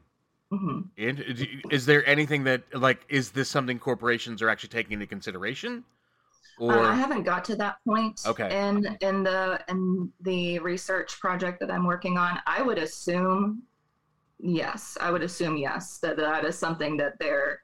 hmm 0.50 0.80
And 0.96 1.20
is 1.70 1.84
there 1.84 2.06
anything 2.08 2.44
that 2.44 2.62
like 2.75 3.04
is 3.08 3.30
this 3.30 3.49
something 3.50 3.78
corporations 3.78 4.40
are 4.40 4.49
actually 4.49 4.70
taking 4.70 4.92
into 4.92 5.06
consideration? 5.06 5.84
Or 6.58 6.73
Uh, 6.78 6.92
I 6.92 6.94
haven't 6.94 7.25
got 7.25 7.44
to 7.46 7.56
that 7.56 7.78
point. 7.87 8.20
Okay. 8.25 8.49
In 8.68 8.96
in 9.00 9.25
the 9.25 9.61
in 9.68 10.12
the 10.20 10.61
research 10.61 11.18
project 11.20 11.58
that 11.61 11.70
I'm 11.70 11.84
working 11.84 12.16
on, 12.16 12.38
I 12.46 12.62
would 12.62 12.78
assume 12.78 13.62
yes. 14.38 14.97
I 15.00 15.11
would 15.11 15.23
assume 15.23 15.57
yes 15.57 15.99
that 15.99 16.17
that 16.17 16.45
is 16.45 16.59
something 16.59 16.97
that 16.99 17.19
they're 17.19 17.61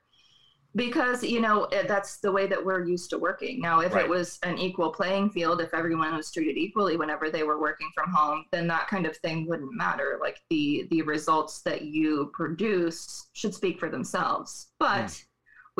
because 0.76 1.24
you 1.24 1.40
know 1.40 1.66
that's 1.88 2.18
the 2.18 2.30
way 2.30 2.46
that 2.46 2.64
we're 2.64 2.84
used 2.86 3.10
to 3.10 3.18
working. 3.18 3.60
Now, 3.60 3.80
if 3.80 3.92
Right. 3.92 4.04
it 4.04 4.08
was 4.08 4.38
an 4.44 4.56
equal 4.58 4.92
playing 4.92 5.30
field, 5.30 5.60
if 5.60 5.74
everyone 5.74 6.16
was 6.16 6.30
treated 6.30 6.56
equally 6.56 6.96
whenever 6.96 7.28
they 7.28 7.42
were 7.42 7.60
working 7.60 7.90
from 7.94 8.10
home, 8.10 8.44
then 8.52 8.68
that 8.68 8.86
kind 8.88 9.04
of 9.06 9.16
thing 9.18 9.46
wouldn't 9.48 9.74
matter. 9.74 10.18
Like 10.20 10.40
the 10.48 10.86
the 10.90 11.02
results 11.02 11.62
that 11.62 11.82
you 11.82 12.30
produce 12.34 13.28
should 13.32 13.54
speak 13.54 13.80
for 13.80 13.88
themselves. 13.90 14.68
But 14.78 15.10
hmm. 15.10 15.29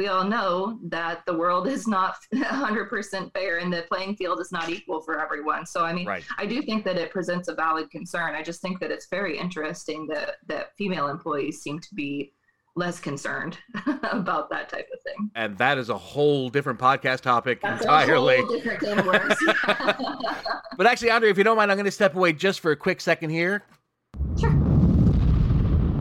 We 0.01 0.09
all 0.09 0.25
know 0.25 0.79
that 0.85 1.27
the 1.27 1.35
world 1.35 1.69
is 1.69 1.87
not 1.87 2.17
100% 2.35 3.33
fair 3.35 3.59
and 3.59 3.71
the 3.71 3.83
playing 3.83 4.17
field 4.17 4.41
is 4.41 4.51
not 4.51 4.71
equal 4.71 5.03
for 5.03 5.21
everyone. 5.21 5.67
So, 5.67 5.85
I 5.85 5.93
mean, 5.93 6.07
right. 6.07 6.25
I 6.39 6.47
do 6.47 6.63
think 6.63 6.87
that 6.87 6.97
it 6.97 7.11
presents 7.11 7.49
a 7.49 7.55
valid 7.55 7.91
concern. 7.91 8.35
I 8.35 8.43
just 8.43 8.63
think 8.63 8.81
that 8.81 8.91
it's 8.91 9.09
very 9.11 9.37
interesting 9.37 10.07
that, 10.07 10.37
that 10.47 10.75
female 10.79 11.09
employees 11.09 11.61
seem 11.61 11.81
to 11.81 11.95
be 11.95 12.33
less 12.77 12.99
concerned 12.99 13.59
about 14.11 14.49
that 14.49 14.71
type 14.71 14.89
of 14.91 15.03
thing. 15.03 15.31
And 15.35 15.59
that 15.59 15.77
is 15.77 15.91
a 15.91 15.99
whole 15.99 16.49
different 16.49 16.79
podcast 16.79 17.21
topic 17.21 17.61
That's 17.61 17.83
entirely. 17.83 18.37
a 18.37 18.43
whole 18.43 18.57
different 18.57 18.81
can 18.81 18.99
of 19.01 19.05
worms. 19.07 19.35
But 20.79 20.87
actually, 20.87 21.11
Andre, 21.11 21.29
if 21.29 21.37
you 21.37 21.45
don't 21.45 21.59
mind, 21.59 21.71
I'm 21.71 21.77
going 21.77 21.85
to 21.85 21.91
step 21.91 22.15
away 22.15 22.33
just 22.33 22.61
for 22.61 22.71
a 22.71 22.77
quick 22.77 23.03
second 23.03 23.29
here. 23.29 23.65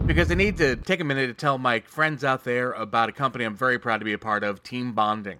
Because 0.09 0.31
I 0.31 0.33
need 0.33 0.57
to 0.57 0.75
take 0.75 1.01
a 1.01 1.03
minute 1.03 1.27
to 1.27 1.35
tell 1.35 1.59
my 1.59 1.81
friends 1.81 2.23
out 2.23 2.43
there 2.43 2.71
about 2.71 3.09
a 3.09 3.11
company 3.11 3.45
I'm 3.45 3.55
very 3.55 3.77
proud 3.77 3.99
to 3.99 4.05
be 4.05 4.13
a 4.13 4.17
part 4.17 4.43
of, 4.43 4.63
Team 4.63 4.93
Bonding. 4.93 5.37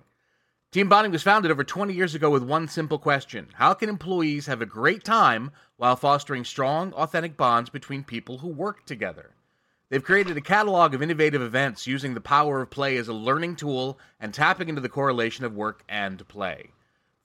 Team 0.71 0.88
Bonding 0.88 1.11
was 1.11 1.23
founded 1.23 1.49
over 1.49 1.63
20 1.63 1.91
years 1.91 2.13
ago 2.13 2.29
with 2.29 2.43
one 2.43 2.67
simple 2.67 2.99
question 2.99 3.47
How 3.55 3.73
can 3.73 3.89
employees 3.89 4.45
have 4.45 4.61
a 4.61 4.67
great 4.67 5.03
time 5.03 5.49
while 5.77 5.95
fostering 5.95 6.45
strong, 6.45 6.93
authentic 6.93 7.35
bonds 7.35 7.71
between 7.71 8.03
people 8.03 8.38
who 8.38 8.47
work 8.49 8.85
together? 8.85 9.31
They've 9.89 10.03
created 10.03 10.38
a 10.38 10.41
catalog 10.41 10.93
of 10.93 11.01
innovative 11.01 11.41
events 11.41 11.88
using 11.88 12.13
the 12.13 12.21
power 12.21 12.61
of 12.61 12.69
play 12.69 12.97
as 12.97 13.07
a 13.07 13.13
learning 13.13 13.55
tool 13.55 13.97
and 14.19 14.31
tapping 14.31 14.69
into 14.69 14.81
the 14.81 14.88
correlation 14.88 15.45
of 15.45 15.55
work 15.55 15.83
and 15.89 16.27
play. 16.27 16.69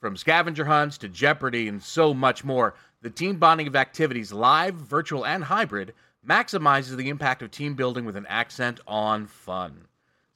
From 0.01 0.17
scavenger 0.17 0.65
hunts 0.65 0.97
to 0.97 1.11
Jeopardy 1.11 1.69
and 1.69 1.83
so 1.83 2.15
much 2.15 2.43
more, 2.43 2.75
the 3.03 3.11
team 3.11 3.37
bonding 3.37 3.67
of 3.67 3.77
activities, 3.77 4.33
live, 4.33 4.77
virtual, 4.77 5.27
and 5.27 5.45
hybrid, 5.45 5.93
maximizes 6.27 6.97
the 6.97 7.09
impact 7.09 7.43
of 7.43 7.51
team 7.51 7.75
building 7.75 8.05
with 8.05 8.17
an 8.17 8.27
accent 8.29 8.81
on 8.87 9.27
fun. 9.27 9.87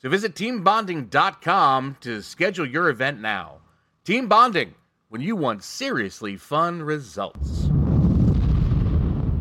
So 0.01 0.09
visit 0.09 0.35
teambonding.com 0.35 1.97
to 2.01 2.23
schedule 2.23 2.67
your 2.67 2.89
event 2.89 3.21
now. 3.21 3.59
Team 4.05 4.29
Bonding, 4.29 4.75
when 5.09 5.21
you 5.21 5.35
want 5.35 5.65
seriously 5.65 6.37
fun 6.37 6.83
results. 6.83 7.69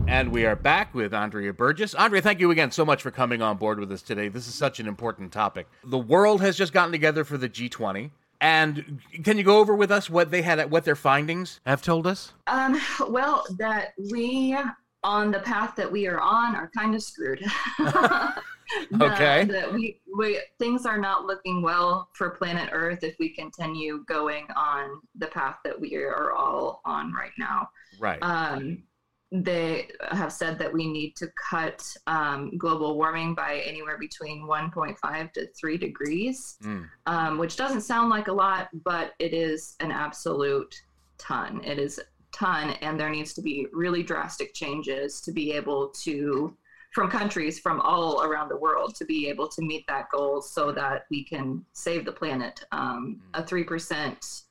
And 0.08 0.32
we 0.32 0.46
are 0.46 0.56
back 0.56 0.96
with 0.96 1.14
Andrea 1.14 1.52
Burgess. 1.52 1.94
Andrea, 1.94 2.22
thank 2.22 2.40
you 2.40 2.50
again 2.52 2.72
so 2.72 2.86
much 2.86 3.02
for 3.02 3.12
coming 3.12 3.42
on 3.42 3.58
board 3.58 3.78
with 3.78 3.92
us 3.92 4.02
today. 4.02 4.30
This 4.30 4.48
is 4.48 4.56
such 4.56 4.80
an 4.80 4.88
important 4.88 5.34
topic. 5.34 5.68
The 5.84 5.98
world 5.98 6.42
has 6.42 6.58
just 6.58 6.72
gotten 6.72 6.94
together 6.94 7.24
for 7.24 7.38
the 7.38 7.50
G20. 7.50 8.10
And 8.40 9.02
can 9.24 9.38
you 9.38 9.44
go 9.44 9.60
over 9.60 9.76
with 9.76 9.92
us 9.92 10.10
what 10.10 10.32
they 10.32 10.42
had, 10.42 10.72
what 10.72 10.86
their 10.86 10.96
findings 10.96 11.60
have 11.66 11.82
told 11.82 12.08
us? 12.08 12.34
Um, 12.48 12.80
well, 13.10 13.44
that 13.58 13.94
we 14.12 14.58
on 15.04 15.32
the 15.32 15.40
path 15.40 15.76
that 15.76 15.92
we 15.92 16.08
are 16.08 16.20
on 16.20 16.56
are 16.56 16.70
kind 16.76 16.96
of 16.96 17.04
screwed. 17.04 17.44
Okay. 19.02 19.46
That 19.46 19.74
we, 19.74 20.02
we 20.18 20.42
things 20.60 20.86
are 20.86 20.98
not 20.98 21.26
looking 21.26 21.62
well 21.62 22.10
for 22.14 22.32
planet 22.32 22.70
Earth 22.74 23.04
if 23.04 23.16
we 23.20 23.30
continue 23.30 24.04
going 24.08 24.46
on 24.56 25.00
the 25.16 25.28
path 25.28 25.58
that 25.64 25.80
we 25.80 25.96
are 25.96 26.34
all 26.34 26.82
on 26.86 27.14
right 27.14 27.32
now. 27.38 27.70
Right. 28.00 28.20
Um, 28.22 28.84
they 29.32 29.90
have 30.12 30.32
said 30.32 30.58
that 30.60 30.72
we 30.72 30.88
need 30.88 31.16
to 31.18 31.28
cut 31.50 31.86
um, 32.08 32.58
global 32.58 32.98
warming 32.98 33.36
by 33.36 33.62
anywhere 33.66 33.98
between 33.98 34.44
1.5 34.48 35.34
to 35.34 35.48
3 35.48 35.78
degrees 35.78 36.58
Mm. 36.64 36.90
um, 37.08 37.38
which 37.38 37.58
doesn't 37.58 37.82
sound 37.82 38.10
like 38.10 38.28
a 38.30 38.34
lot, 38.34 38.70
but 38.84 39.14
it 39.20 39.34
is 39.34 39.76
an 39.82 39.92
absolute 39.92 40.74
ton. 41.18 41.62
It 41.64 41.78
is 41.78 42.00
ton, 42.32 42.72
and 42.82 43.00
there 43.00 43.10
needs 43.10 43.34
to 43.34 43.42
be 43.42 43.68
really 43.74 44.04
drastic 44.04 44.54
changes 44.54 45.22
to 45.22 45.32
be 45.32 45.52
able 45.54 45.90
to, 46.04 46.56
from 46.94 47.10
countries 47.10 47.60
from 47.60 47.80
all 47.82 48.24
around 48.24 48.50
the 48.50 48.58
world, 48.58 48.96
to 48.96 49.06
be 49.06 49.28
able 49.28 49.48
to 49.48 49.62
meet 49.62 49.86
that 49.88 50.10
goal 50.12 50.42
so 50.42 50.72
that 50.72 51.06
we 51.10 51.24
can 51.24 51.64
save 51.74 52.06
the 52.06 52.12
planet. 52.12 52.64
Um, 52.72 53.22
a 53.34 53.44
3% 53.44 54.44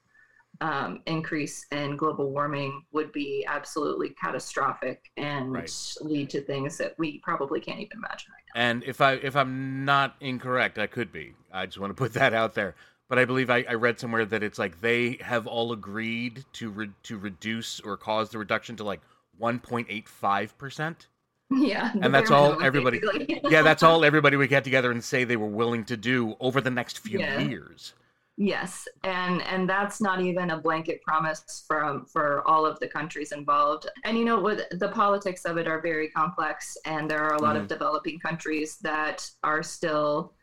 um, 0.62 1.00
increase 1.06 1.66
in 1.70 1.96
global 1.96 2.30
warming 2.30 2.82
would 2.92 3.12
be 3.12 3.44
absolutely 3.46 4.10
catastrophic 4.10 5.02
and 5.16 5.52
Right. 5.52 5.94
lead 6.00 6.30
to 6.30 6.40
things 6.40 6.78
that 6.78 6.94
we 6.98 7.18
probably 7.20 7.60
can't 7.60 7.78
even 7.78 7.98
imagine 7.98 8.32
right 8.32 8.42
And 8.54 8.82
if 8.84 9.02
I 9.02 9.14
if 9.14 9.36
I'm 9.36 9.84
not 9.84 10.16
incorrect, 10.20 10.78
I 10.78 10.86
could 10.86 11.12
be. 11.12 11.34
I 11.52 11.66
just 11.66 11.78
want 11.78 11.90
to 11.90 11.94
put 11.94 12.14
that 12.14 12.32
out 12.32 12.54
there. 12.54 12.74
But 13.08 13.18
I 13.18 13.24
believe 13.24 13.50
I, 13.50 13.64
I 13.68 13.74
read 13.74 14.00
somewhere 14.00 14.24
that 14.24 14.42
it's 14.42 14.58
like 14.58 14.80
they 14.80 15.18
have 15.20 15.46
all 15.46 15.72
agreed 15.72 16.44
to 16.54 16.70
re- 16.70 16.90
to 17.04 17.18
reduce 17.18 17.80
or 17.80 17.96
cause 17.96 18.30
the 18.30 18.38
reduction 18.38 18.76
to 18.76 18.84
like 18.84 19.00
1.85 19.40 20.58
percent. 20.58 21.08
Yeah. 21.50 21.92
And 22.00 22.12
that's 22.12 22.32
all 22.32 22.60
everybody- 22.62 23.00
Yeah, 23.44 23.62
that's 23.62 23.84
all 23.84 24.04
everybody 24.04 24.36
would 24.36 24.48
get 24.48 24.64
together 24.64 24.90
and 24.90 25.04
say 25.04 25.22
they 25.22 25.36
were 25.36 25.46
willing 25.46 25.84
to 25.84 25.96
do 25.96 26.34
over 26.40 26.60
the 26.60 26.70
next 26.70 26.98
few 26.98 27.20
Yeah. 27.20 27.38
years. 27.38 27.94
Yes, 28.38 28.86
and 29.02 29.40
and 29.42 29.66
that's 29.66 29.98
not 29.98 30.20
even 30.20 30.50
a 30.50 30.58
blanket 30.58 31.00
promise 31.00 31.64
from 31.66 32.04
for 32.04 32.46
all 32.46 32.66
of 32.66 32.78
the 32.80 32.86
countries 32.86 33.32
involved. 33.32 33.88
And 34.04 34.18
you 34.18 34.26
know, 34.26 34.38
with 34.38 34.62
the 34.72 34.88
politics 34.88 35.46
of 35.46 35.56
it 35.56 35.66
are 35.66 35.80
very 35.80 36.08
complex, 36.10 36.76
and 36.84 37.10
there 37.10 37.22
are 37.22 37.34
a 37.36 37.42
lot 37.42 37.56
of 37.56 37.62
mm-hmm. 37.62 37.68
developing 37.68 38.18
countries 38.18 38.76
that 38.82 39.26
are 39.42 39.62
still 39.62 40.34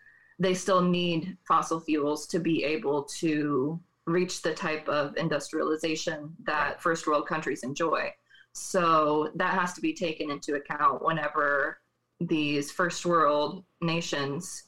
they 0.43 0.53
still 0.53 0.81
need 0.81 1.37
fossil 1.47 1.79
fuels 1.79 2.27
to 2.27 2.39
be 2.39 2.63
able 2.63 3.03
to 3.03 3.79
reach 4.05 4.41
the 4.41 4.53
type 4.53 4.87
of 4.89 5.15
industrialization 5.15 6.35
that 6.43 6.81
first 6.81 7.07
world 7.07 7.27
countries 7.27 7.63
enjoy. 7.63 8.11
So 8.53 9.31
that 9.35 9.53
has 9.53 9.73
to 9.73 9.81
be 9.81 9.93
taken 9.93 10.29
into 10.29 10.55
account 10.55 11.03
whenever 11.03 11.79
these 12.19 12.71
first 12.71 13.05
world 13.05 13.63
nations 13.81 14.63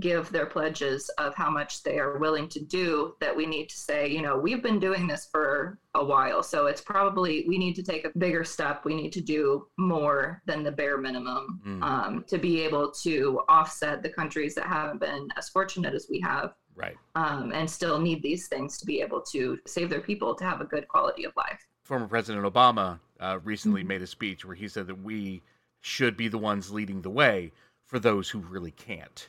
give 0.00 0.30
their 0.30 0.46
pledges 0.46 1.08
of 1.18 1.34
how 1.34 1.48
much 1.50 1.82
they 1.82 1.98
are 1.98 2.18
willing 2.18 2.48
to 2.48 2.60
do 2.64 3.14
that 3.20 3.36
we 3.36 3.46
need 3.46 3.68
to 3.68 3.76
say 3.78 4.08
you 4.08 4.22
know 4.22 4.36
we've 4.36 4.62
been 4.62 4.80
doing 4.80 5.06
this 5.06 5.28
for 5.30 5.78
a 5.94 6.04
while 6.04 6.42
so 6.42 6.66
it's 6.66 6.80
probably 6.80 7.44
we 7.46 7.58
need 7.58 7.74
to 7.74 7.82
take 7.82 8.04
a 8.04 8.18
bigger 8.18 8.42
step 8.42 8.84
we 8.84 8.94
need 8.94 9.12
to 9.12 9.20
do 9.20 9.66
more 9.76 10.42
than 10.46 10.62
the 10.64 10.72
bare 10.72 10.98
minimum 10.98 11.60
Mm. 11.64 11.82
um, 11.82 12.24
to 12.28 12.38
be 12.38 12.60
able 12.62 12.90
to 12.90 13.40
offset 13.48 14.02
the 14.02 14.08
countries 14.08 14.54
that 14.56 14.66
haven't 14.66 14.98
been 15.00 15.28
as 15.36 15.48
fortunate 15.48 15.94
as 15.94 16.06
we 16.10 16.20
have 16.20 16.54
Right. 16.76 16.96
um, 17.14 17.52
and 17.52 17.70
still 17.70 18.00
need 18.00 18.20
these 18.22 18.48
things 18.48 18.78
to 18.78 18.86
be 18.86 19.00
able 19.00 19.20
to 19.32 19.58
save 19.66 19.90
their 19.90 20.00
people 20.00 20.34
to 20.34 20.44
have 20.44 20.60
a 20.60 20.64
good 20.64 20.88
quality 20.88 21.24
of 21.24 21.32
life 21.36 21.64
Former 21.84 22.08
President 22.08 22.44
Obama 22.44 22.98
uh, 23.20 23.38
recently 23.44 23.82
Mhm. 23.84 23.86
made 23.88 24.02
a 24.02 24.06
speech 24.06 24.44
where 24.44 24.56
he 24.56 24.66
said 24.66 24.86
that 24.88 25.02
we 25.02 25.42
should 25.80 26.16
be 26.16 26.26
the 26.28 26.38
ones 26.38 26.72
leading 26.72 27.02
the 27.02 27.10
way 27.10 27.52
for 27.84 27.98
those 27.98 28.30
who 28.30 28.38
really 28.40 28.70
can't. 28.72 29.28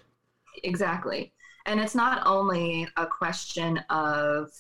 Exactly. 0.64 1.34
And 1.66 1.80
it's 1.80 1.96
not 1.96 2.24
only 2.26 2.88
a 2.98 3.06
question 3.06 3.78
of 3.90 4.52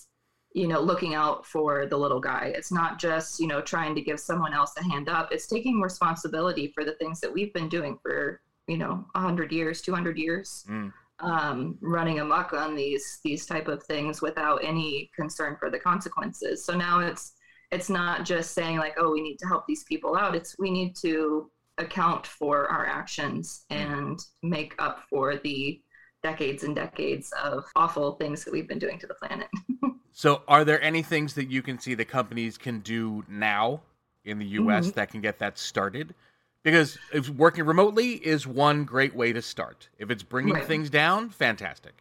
you 0.53 0.67
know 0.67 0.79
looking 0.79 1.13
out 1.13 1.45
for 1.45 1.85
the 1.85 1.97
little 1.97 2.19
guy. 2.19 2.53
It's 2.55 2.71
not 2.71 2.97
just 2.97 3.39
you 3.39 3.47
know 3.47 3.61
trying 3.61 3.93
to 3.95 4.01
give 4.01 4.19
someone 4.19 4.53
else 4.53 4.73
a 4.77 4.83
hand 4.83 5.09
up. 5.09 5.31
It's 5.31 5.47
taking 5.47 5.81
responsibility 5.81 6.71
for 6.73 6.83
the 6.85 6.93
things 6.93 7.19
that 7.19 7.31
we've 7.31 7.53
been 7.53 7.69
doing 7.69 7.99
for 8.01 8.41
you 8.67 8.77
know 8.77 9.05
100 9.11 9.51
years 9.51 9.81
200 9.81 10.17
years. 10.17 10.65
Mm. 10.69 10.91
um, 11.19 11.77
running 11.81 12.19
amok 12.19 12.53
on 12.53 12.75
these 12.75 13.19
these 13.23 13.45
type 13.45 13.67
of 13.67 13.83
things 13.83 14.21
without 14.21 14.63
any 14.63 15.09
concern 15.15 15.57
for 15.59 15.69
the 15.69 15.79
consequences. 15.79 16.65
So 16.65 16.75
now 16.75 16.99
it's 16.99 17.33
it's 17.71 17.89
not 17.89 18.25
just 18.25 18.53
saying 18.53 18.77
like 18.77 18.95
oh 18.97 19.11
we 19.11 19.21
need 19.21 19.37
to 19.39 19.47
help 19.47 19.67
these 19.67 19.83
people 19.83 20.15
out. 20.15 20.35
It's 20.35 20.55
we 20.57 20.71
need 20.71 20.95
to 21.01 21.51
account 21.77 22.25
for 22.25 22.67
our 22.67 22.85
actions 22.85 23.65
and 23.69 24.19
make 24.41 24.73
up 24.79 25.03
for 25.09 25.35
the 25.37 25.81
decades 26.25 26.63
and 26.63 26.75
decades 26.75 27.31
of 27.43 27.63
awful 27.75 28.13
things 28.15 28.43
that 28.43 28.51
we've 28.51 28.67
been 28.67 28.79
doing 28.79 28.97
to 28.99 29.07
the 29.07 29.13
planet. 29.13 29.47
So, 30.17 30.43
are 30.47 30.63
there 30.63 30.81
any 30.81 31.03
things 31.03 31.33
that 31.33 31.49
you 31.51 31.61
can 31.61 31.77
see 31.77 31.93
that 31.95 32.05
companies 32.05 32.57
can 32.57 32.79
do 32.79 33.25
now 33.27 33.81
in 34.23 34.39
the 34.39 34.45
U.S. 34.61 34.91
that 34.91 35.11
can 35.11 35.19
get 35.19 35.39
that 35.39 35.57
started? 35.57 36.15
Because 36.63 36.97
if 37.11 37.27
working 37.31 37.65
remotely 37.65 38.13
is 38.13 38.47
one 38.47 38.85
great 38.85 39.13
way 39.13 39.33
to 39.33 39.41
start. 39.41 39.89
If 39.99 40.09
it's 40.09 40.23
bringing 40.23 40.53
Right. 40.53 40.63
things 40.65 40.89
down, 40.89 41.31
fantastic. 41.31 41.95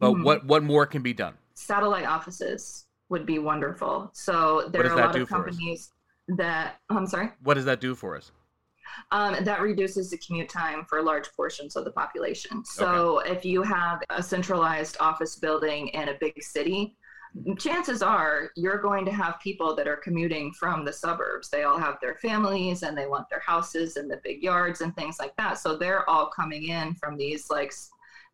But 0.00 0.14
Mhm. 0.14 0.24
what 0.24 0.44
what 0.44 0.64
more 0.64 0.86
can 0.86 1.02
be 1.02 1.12
done? 1.12 1.34
Satellite 1.54 2.04
offices 2.04 2.86
would 3.10 3.26
be 3.26 3.38
wonderful. 3.38 4.10
So 4.12 4.68
there 4.72 4.84
are 4.84 4.98
a 4.98 5.06
lot 5.06 5.14
of 5.14 5.28
companies 5.28 5.92
that 6.36 6.80
I'm 6.90 7.06
sorry. 7.06 7.30
What 7.44 7.54
does 7.54 7.66
that 7.66 7.80
do 7.80 7.94
for 7.94 8.16
us? 8.16 8.32
Um, 9.10 9.44
that 9.44 9.60
reduces 9.60 10.10
the 10.10 10.18
commute 10.18 10.48
time 10.48 10.84
for 10.84 11.02
large 11.02 11.32
portions 11.32 11.76
of 11.76 11.84
the 11.84 11.92
population. 11.92 12.64
So 12.64 13.20
okay. 13.20 13.32
if 13.32 13.44
you 13.44 13.62
have 13.62 14.02
a 14.10 14.22
centralized 14.22 14.96
office 15.00 15.36
building 15.36 15.88
in 15.88 16.08
a 16.08 16.14
big 16.20 16.42
city, 16.42 16.96
chances 17.58 18.02
are 18.02 18.50
you're 18.56 18.80
going 18.80 19.04
to 19.06 19.12
have 19.12 19.40
people 19.40 19.74
that 19.76 19.88
are 19.88 19.96
commuting 19.96 20.52
from 20.52 20.84
the 20.84 20.92
suburbs. 20.92 21.48
They 21.48 21.62
all 21.62 21.78
have 21.78 21.98
their 22.00 22.16
families 22.16 22.82
and 22.82 22.96
they 22.96 23.06
want 23.06 23.28
their 23.30 23.40
houses 23.40 23.96
and 23.96 24.10
the 24.10 24.20
big 24.22 24.42
yards 24.42 24.80
and 24.80 24.94
things 24.94 25.16
like 25.18 25.34
that. 25.36 25.58
So 25.58 25.76
they're 25.76 26.08
all 26.08 26.26
coming 26.26 26.64
in 26.64 26.94
from 26.94 27.16
these 27.16 27.48
like 27.50 27.72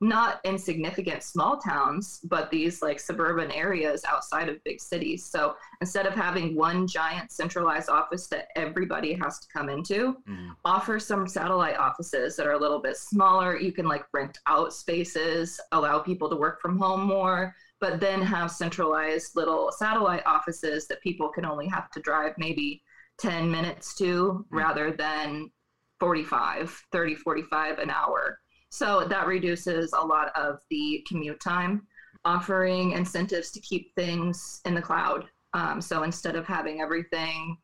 not 0.00 0.40
insignificant 0.45 1.23
small 1.23 1.57
towns, 1.57 2.21
but 2.25 2.50
these 2.50 2.83
like 2.83 3.00
suburban 3.00 3.50
areas 3.50 4.05
outside 4.05 4.49
of 4.49 4.62
big 4.64 4.81
cities. 4.81 5.25
So 5.25 5.57
instead 5.81 6.07
of 6.07 6.14
having 6.14 6.55
one 6.55 6.87
giant 6.87 7.33
centralized 7.33 7.88
office 7.88 8.28
that 8.28 8.49
everybody 8.55 9.12
has 9.14 9.40
to 9.40 9.49
come 9.52 9.69
into, 9.69 10.17
mm-hmm. 10.28 10.50
offer 10.64 11.00
some 11.00 11.26
satellite 11.26 11.78
offices 11.78 12.37
that 12.37 12.47
are 12.47 12.52
a 12.52 12.59
little 12.59 12.81
bit 12.81 12.97
smaller. 12.97 13.59
You 13.59 13.73
can 13.73 13.87
like 13.87 14.05
rent 14.12 14.38
out 14.47 14.73
spaces, 14.73 15.61
allow 15.73 15.99
people 15.99 16.31
to 16.31 16.37
work 16.37 16.61
from 16.61 16.78
home 16.78 17.02
more, 17.02 17.55
but 17.81 17.99
then 17.99 18.23
have 18.23 18.52
centralized 18.52 19.35
little 19.35 19.73
satellite 19.73 20.26
offices 20.26 20.87
that 20.88 21.02
people 21.02 21.28
can 21.28 21.45
only 21.45 21.67
have 21.67 21.90
to 21.90 22.00
drive 22.00 22.35
maybe 22.38 22.83
10 23.19 23.50
minutes 23.50 23.97
to 23.97 24.05
mm-hmm. 24.05 24.57
rather 24.57 24.93
than 24.93 25.50
45, 25.99 26.85
30, 26.93 27.14
45 27.17 27.78
an 27.78 27.90
hour. 27.90 28.38
So 28.71 29.05
that 29.09 29.27
reduces 29.27 29.93
a 29.93 30.05
lot 30.05 30.31
of 30.37 30.61
the 30.71 31.05
commute 31.09 31.41
time, 31.41 31.87
offering 32.25 32.93
incentives 32.93 33.51
to 33.53 33.61
keep 33.61 33.95
things 33.95 34.61
in 34.65 34.75
the 34.75 34.83
cloud. 34.83 35.25
Um, 35.55 35.81
so 35.81 36.03
instead 36.03 36.37
of 36.37 36.47
having 36.47 36.81
everything 36.81 37.57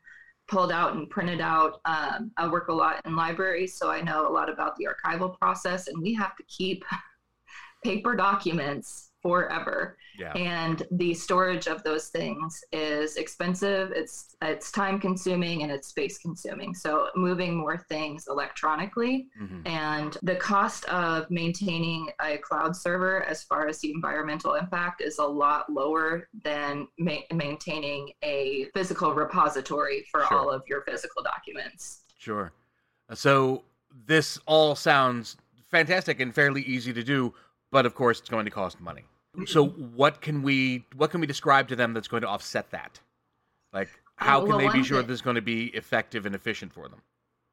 pulled 0.49 0.73
out 0.73 0.95
and 0.95 1.09
printed 1.11 1.41
out, 1.41 1.81
um, 1.85 2.31
I 2.37 2.49
work 2.49 2.69
a 2.69 2.73
lot 2.73 3.01
in 3.05 3.17
libraries, 3.17 3.77
so 3.79 3.91
I 3.91 4.01
know 4.01 4.29
a 4.29 4.33
lot 4.33 4.51
about 4.51 4.77
the 4.77 4.87
archival 4.87 5.37
process, 5.39 5.89
and 5.89 6.03
we 6.03 6.15
have 6.15 6.37
to 6.37 6.45
keep 6.45 6.85
paper 7.85 8.17
documents 8.17 9.11
forever. 9.25 9.97
Yeah. 10.19 10.33
And 10.35 10.87
the 10.90 11.14
storage 11.14 11.66
of 11.66 11.83
those 11.83 12.09
things 12.09 12.62
is 12.73 13.16
expensive, 13.16 13.90
it's 13.90 14.37
it's 14.43 14.71
time 14.71 15.00
consuming 15.00 15.62
and 15.62 15.73
it's 15.73 15.88
space 15.88 16.19
consuming. 16.19 16.75
So 16.75 17.09
moving 17.16 17.57
more 17.57 17.78
things 17.88 18.26
electronically 18.28 19.28
mm-hmm. 19.40 19.66
and 19.66 20.19
the 20.23 20.37
cost 20.37 20.85
of 20.85 21.28
maintaining 21.31 22.11
a 22.23 22.37
cloud 22.37 22.76
server 22.76 23.25
as 23.25 23.43
far 23.45 23.66
as 23.66 23.81
the 23.81 23.93
environmental 23.93 24.54
impact 24.54 25.00
is 25.00 25.19
a 25.19 25.25
lot 25.25 25.73
lower 25.73 26.28
than 26.45 26.87
ma- 26.99 27.26
maintaining 27.33 28.12
a 28.23 28.66
physical 28.75 29.14
repository 29.14 30.04
for 30.12 30.26
sure. 30.26 30.37
all 30.37 30.50
of 30.50 30.62
your 30.69 30.83
physical 30.83 31.23
documents. 31.23 32.02
Sure. 32.19 32.52
So 33.14 33.64
this 34.07 34.38
all 34.45 34.76
sounds 34.76 35.38
fantastic 35.71 36.21
and 36.21 36.35
fairly 36.35 36.61
easy 36.62 36.93
to 36.93 37.02
do, 37.02 37.33
but 37.73 37.87
of 37.87 37.95
course 37.95 38.21
it's 38.21 38.28
going 38.28 38.45
to 38.45 38.50
cost 38.50 38.81
money 38.83 39.04
so 39.47 39.67
what 39.67 40.21
can 40.21 40.43
we 40.43 40.85
what 40.95 41.11
can 41.11 41.21
we 41.21 41.26
describe 41.26 41.69
to 41.69 41.76
them 41.76 41.93
that's 41.93 42.09
going 42.09 42.23
to 42.23 42.29
offset 42.29 42.71
that? 42.71 43.00
Like 43.73 43.88
how 44.17 44.41
can 44.41 44.50
well, 44.50 44.59
they 44.59 44.69
be 44.69 44.85
sure 44.85 44.99
thing, 44.99 45.09
this 45.09 45.17
is 45.17 45.23
going 45.23 45.37
to 45.37 45.43
be 45.43 45.67
effective 45.69 46.26
and 46.26 46.35
efficient 46.35 46.73
for 46.73 46.88
them? 46.88 47.03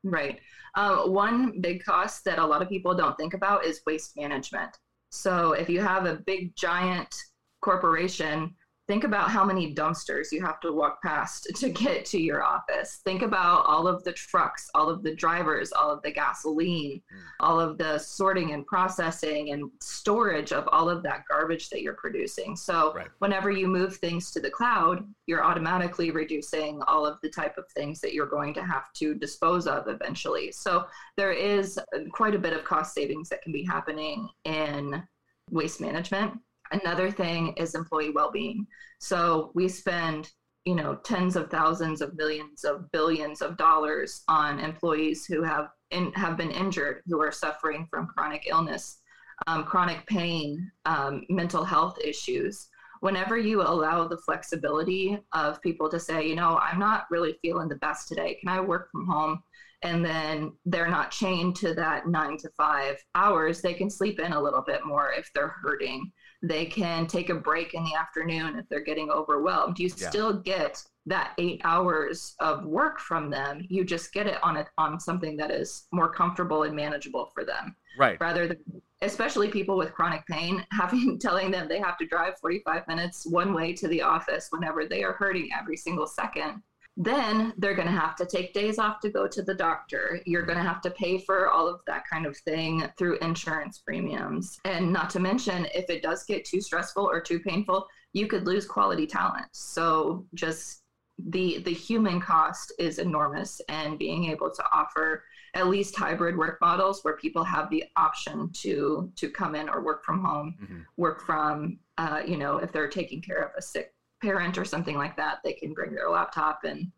Right. 0.03 0.39
Um, 0.75 1.13
one 1.13 1.59
big 1.61 1.83
cost 1.83 2.23
that 2.25 2.39
a 2.39 2.45
lot 2.45 2.61
of 2.61 2.69
people 2.69 2.93
don't 2.95 3.17
think 3.17 3.33
about 3.33 3.65
is 3.65 3.81
waste 3.85 4.15
management. 4.15 4.77
So 5.09 5.53
if 5.53 5.69
you 5.69 5.81
have 5.81 6.05
a 6.05 6.15
big 6.15 6.55
giant 6.55 7.13
corporation 7.61 8.55
think 8.91 9.05
about 9.05 9.31
how 9.31 9.45
many 9.45 9.73
dumpsters 9.73 10.33
you 10.33 10.41
have 10.41 10.59
to 10.59 10.73
walk 10.73 11.01
past 11.01 11.47
to 11.55 11.69
get 11.69 12.03
to 12.03 12.21
your 12.21 12.43
office. 12.43 12.99
Think 13.05 13.21
about 13.21 13.65
all 13.65 13.87
of 13.87 14.03
the 14.03 14.11
trucks, 14.11 14.69
all 14.75 14.89
of 14.89 15.01
the 15.01 15.15
drivers, 15.15 15.71
all 15.71 15.89
of 15.89 16.01
the 16.01 16.11
gasoline, 16.11 17.01
mm. 17.09 17.21
all 17.39 17.57
of 17.57 17.77
the 17.77 17.97
sorting 17.99 18.51
and 18.51 18.65
processing 18.65 19.51
and 19.51 19.71
storage 19.81 20.51
of 20.51 20.67
all 20.73 20.89
of 20.89 21.03
that 21.03 21.23
garbage 21.31 21.69
that 21.69 21.81
you're 21.81 21.93
producing. 21.93 22.57
So, 22.57 22.91
right. 22.93 23.07
whenever 23.19 23.49
you 23.49 23.65
move 23.69 23.95
things 23.95 24.29
to 24.31 24.41
the 24.41 24.49
cloud, 24.49 25.07
you're 25.25 25.45
automatically 25.45 26.11
reducing 26.11 26.81
all 26.85 27.05
of 27.05 27.17
the 27.23 27.29
type 27.29 27.57
of 27.57 27.69
things 27.69 28.01
that 28.01 28.13
you're 28.13 28.25
going 28.25 28.53
to 28.55 28.63
have 28.63 28.91
to 28.95 29.15
dispose 29.15 29.67
of 29.67 29.87
eventually. 29.87 30.51
So, 30.51 30.85
there 31.15 31.31
is 31.31 31.79
quite 32.11 32.35
a 32.35 32.39
bit 32.39 32.51
of 32.51 32.65
cost 32.65 32.93
savings 32.93 33.29
that 33.29 33.41
can 33.41 33.53
be 33.53 33.63
happening 33.63 34.27
in 34.43 35.01
waste 35.49 35.79
management 35.79 36.37
Another 36.71 37.11
thing 37.11 37.53
is 37.57 37.75
employee 37.75 38.11
well-being. 38.11 38.65
So 38.99 39.51
we 39.55 39.67
spend, 39.67 40.31
you 40.65 40.75
know, 40.75 40.95
tens 40.95 41.35
of 41.35 41.49
thousands 41.49 42.01
of 42.01 42.15
millions 42.15 42.63
of 42.63 42.89
billions 42.91 43.41
of 43.41 43.57
dollars 43.57 44.23
on 44.27 44.59
employees 44.59 45.25
who 45.25 45.43
have 45.43 45.69
in, 45.91 46.11
have 46.13 46.37
been 46.37 46.51
injured, 46.51 47.01
who 47.07 47.21
are 47.21 47.31
suffering 47.31 47.87
from 47.89 48.07
chronic 48.07 48.43
illness, 48.47 48.99
um, 49.47 49.63
chronic 49.65 50.05
pain, 50.07 50.71
um, 50.85 51.23
mental 51.29 51.63
health 51.63 51.97
issues. 52.03 52.67
Whenever 53.01 53.37
you 53.37 53.61
allow 53.61 54.07
the 54.07 54.19
flexibility 54.19 55.17
of 55.33 55.61
people 55.61 55.89
to 55.89 55.99
say, 55.99 56.27
you 56.27 56.35
know, 56.35 56.59
I'm 56.59 56.79
not 56.79 57.05
really 57.09 57.37
feeling 57.41 57.67
the 57.67 57.75
best 57.77 58.07
today. 58.07 58.37
Can 58.39 58.49
I 58.49 58.61
work 58.61 58.89
from 58.91 59.07
home? 59.07 59.43
and 59.83 60.05
then 60.05 60.53
they're 60.65 60.89
not 60.89 61.11
chained 61.11 61.55
to 61.57 61.73
that 61.73 62.07
nine 62.07 62.37
to 62.37 62.49
five 62.49 62.97
hours. 63.15 63.61
They 63.61 63.73
can 63.73 63.89
sleep 63.89 64.19
in 64.19 64.33
a 64.33 64.41
little 64.41 64.61
bit 64.61 64.85
more 64.85 65.11
if 65.11 65.31
they're 65.33 65.55
hurting. 65.63 66.11
They 66.43 66.65
can 66.65 67.05
take 67.05 67.29
a 67.29 67.35
break 67.35 67.73
in 67.73 67.83
the 67.83 67.95
afternoon 67.95 68.57
if 68.57 68.67
they're 68.69 68.83
getting 68.83 69.09
overwhelmed. 69.09 69.79
You 69.79 69.91
yeah. 69.95 70.09
still 70.09 70.33
get 70.33 70.83
that 71.05 71.33
eight 71.37 71.61
hours 71.63 72.35
of 72.39 72.65
work 72.65 72.99
from 72.99 73.29
them. 73.29 73.65
You 73.69 73.83
just 73.83 74.13
get 74.13 74.27
it 74.27 74.37
on 74.43 74.57
it 74.57 74.67
on 74.77 74.99
something 74.99 75.37
that 75.37 75.51
is 75.51 75.87
more 75.91 76.11
comfortable 76.11 76.63
and 76.63 76.75
manageable 76.75 77.31
for 77.33 77.43
them. 77.43 77.75
Right. 77.97 78.19
Rather 78.19 78.47
than 78.47 78.57
especially 79.01 79.49
people 79.49 79.77
with 79.77 79.93
chronic 79.93 80.25
pain, 80.27 80.65
having 80.71 81.19
telling 81.19 81.51
them 81.51 81.67
they 81.67 81.79
have 81.79 81.97
to 81.97 82.05
drive 82.05 82.37
45 82.39 82.87
minutes 82.87 83.25
one 83.25 83.53
way 83.53 83.73
to 83.73 83.87
the 83.87 84.01
office 84.01 84.47
whenever 84.51 84.85
they 84.85 85.03
are 85.03 85.13
hurting 85.13 85.49
every 85.57 85.77
single 85.77 86.07
second 86.07 86.61
then 86.97 87.53
they're 87.57 87.75
going 87.75 87.87
to 87.87 87.93
have 87.93 88.15
to 88.17 88.25
take 88.25 88.53
days 88.53 88.77
off 88.77 88.99
to 88.99 89.09
go 89.09 89.27
to 89.27 89.41
the 89.41 89.53
doctor. 89.53 90.21
You're 90.25 90.45
going 90.45 90.57
to 90.57 90.63
have 90.63 90.81
to 90.81 90.91
pay 90.91 91.19
for 91.19 91.49
all 91.49 91.67
of 91.67 91.81
that 91.87 92.03
kind 92.11 92.25
of 92.25 92.37
thing 92.37 92.83
through 92.97 93.17
insurance 93.19 93.79
premiums. 93.79 94.59
And 94.65 94.91
not 94.91 95.09
to 95.11 95.19
mention, 95.19 95.67
if 95.73 95.89
it 95.89 96.03
does 96.03 96.25
get 96.25 96.45
too 96.45 96.61
stressful 96.61 97.05
or 97.05 97.21
too 97.21 97.39
painful, 97.39 97.87
you 98.13 98.27
could 98.27 98.45
lose 98.45 98.65
quality 98.65 99.07
talent. 99.07 99.47
So 99.53 100.25
just 100.33 100.81
the 101.29 101.59
the 101.59 101.73
human 101.73 102.19
cost 102.19 102.73
is 102.79 102.99
enormous 102.99 103.61
and 103.69 103.99
being 103.99 104.25
able 104.25 104.49
to 104.49 104.63
offer 104.73 105.23
at 105.53 105.67
least 105.67 105.95
hybrid 105.95 106.37
work 106.37 106.57
models 106.61 107.03
where 107.03 107.17
people 107.17 107.43
have 107.43 107.69
the 107.69 107.83
option 107.95 108.49
to 108.53 109.11
to 109.15 109.29
come 109.29 109.53
in 109.55 109.69
or 109.69 109.83
work 109.83 110.03
from 110.03 110.23
home 110.23 110.55
mm-hmm. 110.61 110.79
work 110.97 111.21
from 111.25 111.77
uh, 111.97 112.21
you 112.25 112.37
know 112.37 112.57
if 112.57 112.71
they're 112.71 112.87
taking 112.87 113.21
care 113.21 113.43
of 113.43 113.51
a 113.57 113.61
sick 113.61 113.93
parent 114.21 114.57
or 114.57 114.65
something 114.65 114.95
like 114.95 115.15
that, 115.17 115.39
they 115.43 115.53
can 115.53 115.73
bring 115.73 115.93
their 115.93 116.09
laptop 116.09 116.63
and, 116.63 116.91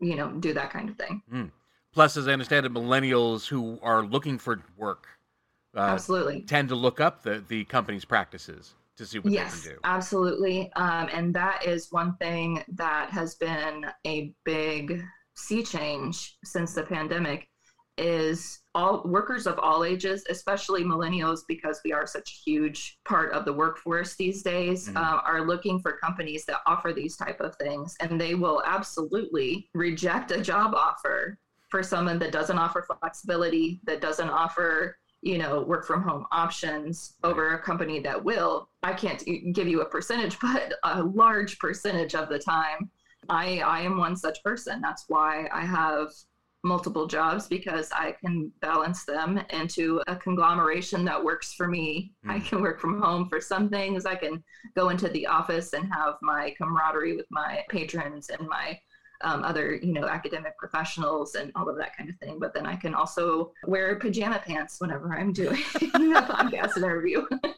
you 0.00 0.16
know, 0.16 0.30
do 0.32 0.52
that 0.52 0.70
kind 0.70 0.88
of 0.88 0.96
thing. 0.96 1.22
Mm. 1.32 1.50
Plus, 1.92 2.16
as 2.16 2.28
I 2.28 2.32
understand 2.32 2.66
it, 2.66 2.72
millennials 2.72 3.46
who 3.46 3.78
are 3.82 4.02
looking 4.02 4.38
for 4.38 4.60
work 4.76 5.06
uh, 5.76 5.80
absolutely 5.80 6.42
tend 6.42 6.68
to 6.68 6.74
look 6.74 7.00
up 7.00 7.22
the, 7.22 7.42
the 7.48 7.64
company's 7.64 8.04
practices 8.04 8.74
to 8.96 9.06
see 9.06 9.18
what 9.18 9.32
yes, 9.32 9.62
they 9.62 9.68
can 9.68 9.76
do. 9.76 9.80
Absolutely. 9.84 10.72
Um, 10.74 11.08
and 11.12 11.34
that 11.34 11.64
is 11.64 11.88
one 11.90 12.16
thing 12.16 12.62
that 12.74 13.10
has 13.10 13.36
been 13.36 13.86
a 14.06 14.34
big 14.44 15.02
sea 15.36 15.62
change 15.62 16.36
since 16.44 16.74
the 16.74 16.82
pandemic 16.82 17.48
is 17.98 18.60
all 18.74 19.02
workers 19.04 19.46
of 19.46 19.58
all 19.58 19.84
ages, 19.84 20.24
especially 20.30 20.84
millennials, 20.84 21.40
because 21.48 21.80
we 21.84 21.92
are 21.92 22.06
such 22.06 22.30
a 22.30 22.50
huge 22.50 22.98
part 23.04 23.32
of 23.32 23.44
the 23.44 23.52
workforce 23.52 24.14
these 24.16 24.42
days, 24.42 24.88
mm-hmm. 24.88 24.96
uh, 24.96 25.20
are 25.24 25.46
looking 25.46 25.80
for 25.80 25.98
companies 25.98 26.44
that 26.46 26.60
offer 26.66 26.92
these 26.92 27.16
type 27.16 27.40
of 27.40 27.56
things, 27.56 27.96
and 28.00 28.20
they 28.20 28.34
will 28.34 28.62
absolutely 28.64 29.68
reject 29.74 30.30
a 30.30 30.40
job 30.40 30.74
offer 30.74 31.38
for 31.70 31.82
someone 31.82 32.18
that 32.18 32.32
doesn't 32.32 32.58
offer 32.58 32.86
flexibility, 33.00 33.80
that 33.84 34.00
doesn't 34.00 34.30
offer 34.30 34.96
you 35.20 35.38
know 35.38 35.62
work 35.62 35.84
from 35.84 36.02
home 36.02 36.24
options 36.30 37.14
over 37.24 37.54
a 37.54 37.58
company 37.58 37.98
that 37.98 38.22
will 38.22 38.68
i 38.82 38.92
can't 38.92 39.24
give 39.52 39.66
you 39.66 39.80
a 39.80 39.84
percentage 39.84 40.38
but 40.42 40.74
a 40.84 41.02
large 41.02 41.58
percentage 41.58 42.14
of 42.14 42.28
the 42.28 42.38
time 42.38 42.88
i 43.28 43.58
i 43.60 43.80
am 43.80 43.98
one 43.98 44.14
such 44.16 44.42
person 44.44 44.80
that's 44.80 45.06
why 45.08 45.48
i 45.52 45.64
have 45.64 46.08
multiple 46.64 47.06
jobs 47.06 47.46
because 47.46 47.90
I 47.92 48.12
can 48.12 48.50
balance 48.60 49.04
them 49.04 49.40
into 49.50 50.02
a 50.06 50.16
conglomeration 50.16 51.04
that 51.04 51.22
works 51.22 51.54
for 51.54 51.68
me. 51.68 52.12
Mm. 52.26 52.32
I 52.32 52.40
can 52.40 52.60
work 52.60 52.80
from 52.80 53.00
home 53.00 53.28
for 53.28 53.40
some 53.40 53.68
things. 53.68 54.06
I 54.06 54.16
can 54.16 54.42
go 54.76 54.88
into 54.88 55.08
the 55.08 55.26
office 55.26 55.72
and 55.72 55.92
have 55.92 56.14
my 56.20 56.54
camaraderie 56.58 57.16
with 57.16 57.26
my 57.30 57.64
patrons 57.68 58.28
and 58.30 58.48
my 58.48 58.78
um, 59.22 59.42
other, 59.42 59.74
you 59.74 59.92
know, 59.92 60.06
academic 60.06 60.56
professionals 60.58 61.34
and 61.34 61.50
all 61.56 61.68
of 61.68 61.76
that 61.78 61.96
kind 61.96 62.08
of 62.08 62.16
thing. 62.18 62.38
But 62.38 62.54
then 62.54 62.66
I 62.66 62.76
can 62.76 62.94
also 62.94 63.52
wear 63.66 63.96
pajama 63.96 64.42
pants 64.44 64.76
whenever 64.80 65.12
I'm 65.16 65.32
doing 65.32 65.56
a 65.74 66.22
podcast 66.22 66.76
interview. 66.76 67.26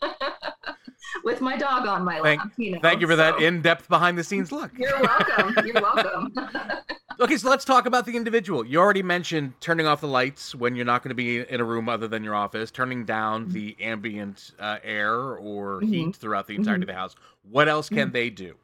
with 1.25 1.40
my 1.40 1.57
dog 1.57 1.87
on 1.87 2.05
my 2.05 2.20
thank, 2.20 2.40
lap. 2.40 2.53
You 2.57 2.73
know, 2.73 2.79
thank 2.81 3.01
you 3.01 3.07
for 3.07 3.14
so. 3.14 3.16
that 3.16 3.40
in-depth 3.40 3.88
behind-the-scenes 3.88 4.53
look. 4.53 4.70
You're 4.77 5.01
welcome. 5.01 5.66
You're 5.66 5.83
welcome. 5.83 6.33
Okay, 7.20 7.37
so 7.37 7.51
let's 7.51 7.66
talk 7.66 7.85
about 7.85 8.07
the 8.07 8.16
individual. 8.16 8.64
You 8.64 8.79
already 8.79 9.03
mentioned 9.03 9.53
turning 9.61 9.87
off 9.87 10.01
the 10.01 10.09
lights 10.09 10.55
when 10.55 10.75
you're 10.75 10.87
not 10.87 11.03
going 11.03 11.11
to 11.11 11.14
be 11.14 11.40
in 11.40 11.61
a 11.61 11.64
room 11.64 11.87
other 11.87 12.09
than 12.09 12.25
your 12.25 12.35
office, 12.35 12.70
turning 12.70 13.05
down 13.05 13.42
mm-hmm. 13.42 13.53
the 13.53 13.77
ambient 13.79 14.53
uh, 14.59 14.79
air 14.83 15.35
or 15.37 15.83
mm-hmm. 15.83 15.92
heat 15.92 16.16
throughout 16.16 16.46
the 16.46 16.55
entirety 16.55 16.85
mm-hmm. 16.85 16.90
of 16.90 16.94
the 16.94 16.99
house. 16.99 17.16
What 17.42 17.68
else 17.68 17.90
can 17.90 17.99
mm-hmm. 17.99 18.12
they 18.12 18.31
do? 18.31 18.55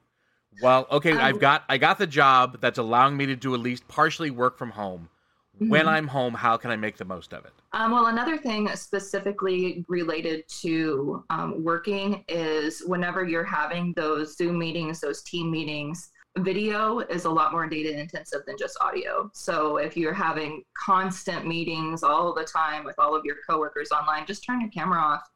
Well, 0.63 0.87
okay, 0.91 1.13
um, 1.13 1.19
I've 1.19 1.39
got 1.39 1.65
I 1.69 1.77
got 1.77 1.99
the 1.99 2.07
job 2.07 2.63
that's 2.63 2.79
allowing 2.79 3.15
me 3.19 3.27
to 3.27 3.37
do 3.37 3.53
at 3.53 3.61
least 3.61 3.87
partially 3.89 4.31
work 4.31 4.57
from 4.57 4.71
home. 4.71 5.11
Mm-hmm. 5.57 5.69
When 5.69 5.87
I'm 5.87 6.09
home, 6.09 6.33
how 6.33 6.57
can 6.57 6.71
I 6.71 6.77
make 6.77 6.97
the 6.97 7.05
most 7.05 7.35
of 7.35 7.45
it? 7.45 7.53
Um, 7.77 7.93
well, 7.93 8.07
another 8.07 8.39
thing 8.39 8.75
specifically 8.75 9.85
related 9.87 10.45
to 10.63 11.23
um, 11.29 11.63
working 11.63 12.25
is 12.27 12.81
whenever 12.87 13.23
you're 13.23 13.45
having 13.45 13.93
those 13.97 14.35
Zoom 14.35 14.59
meetings, 14.59 14.99
those 14.99 15.23
team 15.25 15.51
meetings, 15.51 16.09
video 16.39 17.01
is 17.01 17.27
a 17.27 17.31
lot 17.31 17.53
more 17.53 17.67
data 17.67 17.95
intensive 17.95 18.41
than 18.47 18.57
just 18.59 18.79
audio. 18.81 19.31
So 19.35 19.77
if 19.77 19.95
you're 19.95 20.15
having 20.15 20.63
constant 20.87 21.47
meetings 21.47 22.03
all 22.03 22.33
the 22.33 22.45
time 22.45 22.83
with 22.83 22.95
all 22.99 23.15
of 23.15 23.27
your 23.27 23.37
coworkers 23.47 23.91
online, 23.91 24.25
just 24.25 24.43
turn 24.47 24.63
your 24.63 24.71
camera 24.71 24.99
off. 24.99 25.29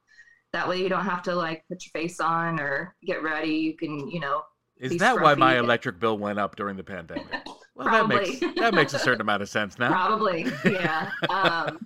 That 0.55 0.67
way 0.67 0.79
you 0.79 0.89
don't 0.89 1.05
have 1.05 1.23
to 1.25 1.35
like 1.35 1.63
put 1.69 1.85
your 1.85 2.03
face 2.03 2.21
on 2.21 2.59
or 2.59 2.97
get 3.05 3.23
ready. 3.23 3.53
You 3.53 3.77
can, 3.77 4.09
you 4.09 4.19
know. 4.19 4.41
Is 4.79 4.97
that 4.97 5.21
why 5.21 5.35
my 5.35 5.59
electric 5.59 6.01
bill 6.01 6.17
went 6.17 6.39
up 6.39 6.57
during 6.57 6.79
the 6.79 6.85
pandemic? 6.85 7.27
Well, 7.77 7.89
Probably. 7.89 8.17
that 8.17 8.43
makes 8.43 8.61
that 8.61 8.75
makes 8.75 8.95
a 8.95 8.99
certain 8.99 9.23
amount 9.23 9.41
of 9.41 9.49
sense 9.49 9.79
now. 9.79 9.89
Probably, 9.89 10.45
yeah. 10.67 11.11
Um, 11.31 11.79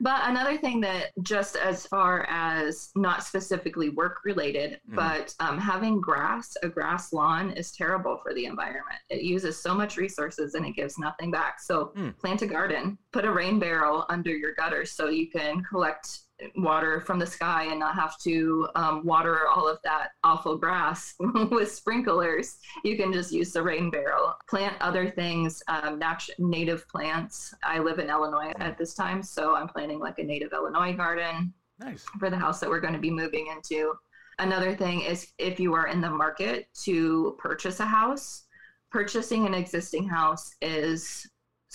but 0.00 0.20
another 0.24 0.58
thing 0.58 0.80
that, 0.82 1.12
just 1.22 1.56
as 1.56 1.86
far 1.86 2.26
as 2.28 2.90
not 2.96 3.24
specifically 3.24 3.88
work 3.88 4.18
related, 4.24 4.80
mm. 4.90 4.94
but 4.94 5.34
um, 5.40 5.58
having 5.58 6.00
grass, 6.00 6.54
a 6.62 6.68
grass 6.68 7.12
lawn 7.12 7.50
is 7.52 7.72
terrible 7.72 8.18
for 8.22 8.34
the 8.34 8.44
environment. 8.44 8.98
It 9.08 9.22
uses 9.22 9.60
so 9.60 9.74
much 9.74 9.96
resources 9.96 10.54
and 10.54 10.66
it 10.66 10.76
gives 10.76 10.98
nothing 10.98 11.30
back. 11.30 11.60
So 11.60 11.92
mm. 11.96 12.16
plant 12.18 12.42
a 12.42 12.46
garden, 12.46 12.98
put 13.12 13.24
a 13.24 13.32
rain 13.32 13.58
barrel 13.58 14.04
under 14.08 14.34
your 14.34 14.54
gutters 14.54 14.92
so 14.92 15.08
you 15.08 15.30
can 15.30 15.62
collect 15.64 16.20
water 16.56 17.00
from 17.00 17.18
the 17.18 17.26
sky 17.26 17.64
and 17.64 17.80
not 17.80 17.94
have 17.94 18.18
to 18.18 18.68
um, 18.74 19.04
water 19.04 19.48
all 19.48 19.68
of 19.68 19.78
that 19.84 20.10
awful 20.22 20.56
grass 20.56 21.14
with 21.50 21.70
sprinklers. 21.72 22.58
You 22.84 22.96
can 22.96 23.12
just 23.12 23.32
use 23.32 23.52
the 23.52 23.62
rain 23.62 23.90
barrel. 23.90 24.34
Plant 24.48 24.76
other 24.80 25.10
things, 25.10 25.62
um, 25.68 25.98
nat- 25.98 26.28
native 26.38 26.86
plants. 26.88 27.54
I 27.62 27.78
live 27.78 27.98
in 27.98 28.10
Illinois 28.10 28.52
at 28.60 28.76
this 28.78 28.94
time, 28.94 29.22
so 29.22 29.54
I'm 29.54 29.68
planting 29.68 29.98
like 29.98 30.18
a 30.18 30.24
native 30.24 30.52
Illinois 30.52 30.94
garden 30.94 31.52
nice. 31.78 32.04
for 32.18 32.30
the 32.30 32.36
house 32.36 32.60
that 32.60 32.68
we're 32.68 32.80
going 32.80 32.94
to 32.94 33.00
be 33.00 33.10
moving 33.10 33.46
into. 33.48 33.94
Another 34.38 34.76
thing 34.76 35.00
is 35.00 35.32
if 35.38 35.58
you 35.58 35.72
are 35.72 35.86
in 35.86 36.00
the 36.00 36.10
market 36.10 36.68
to 36.84 37.36
purchase 37.38 37.80
a 37.80 37.86
house, 37.86 38.44
purchasing 38.90 39.46
an 39.46 39.54
existing 39.54 40.06
house 40.06 40.54
is 40.60 41.26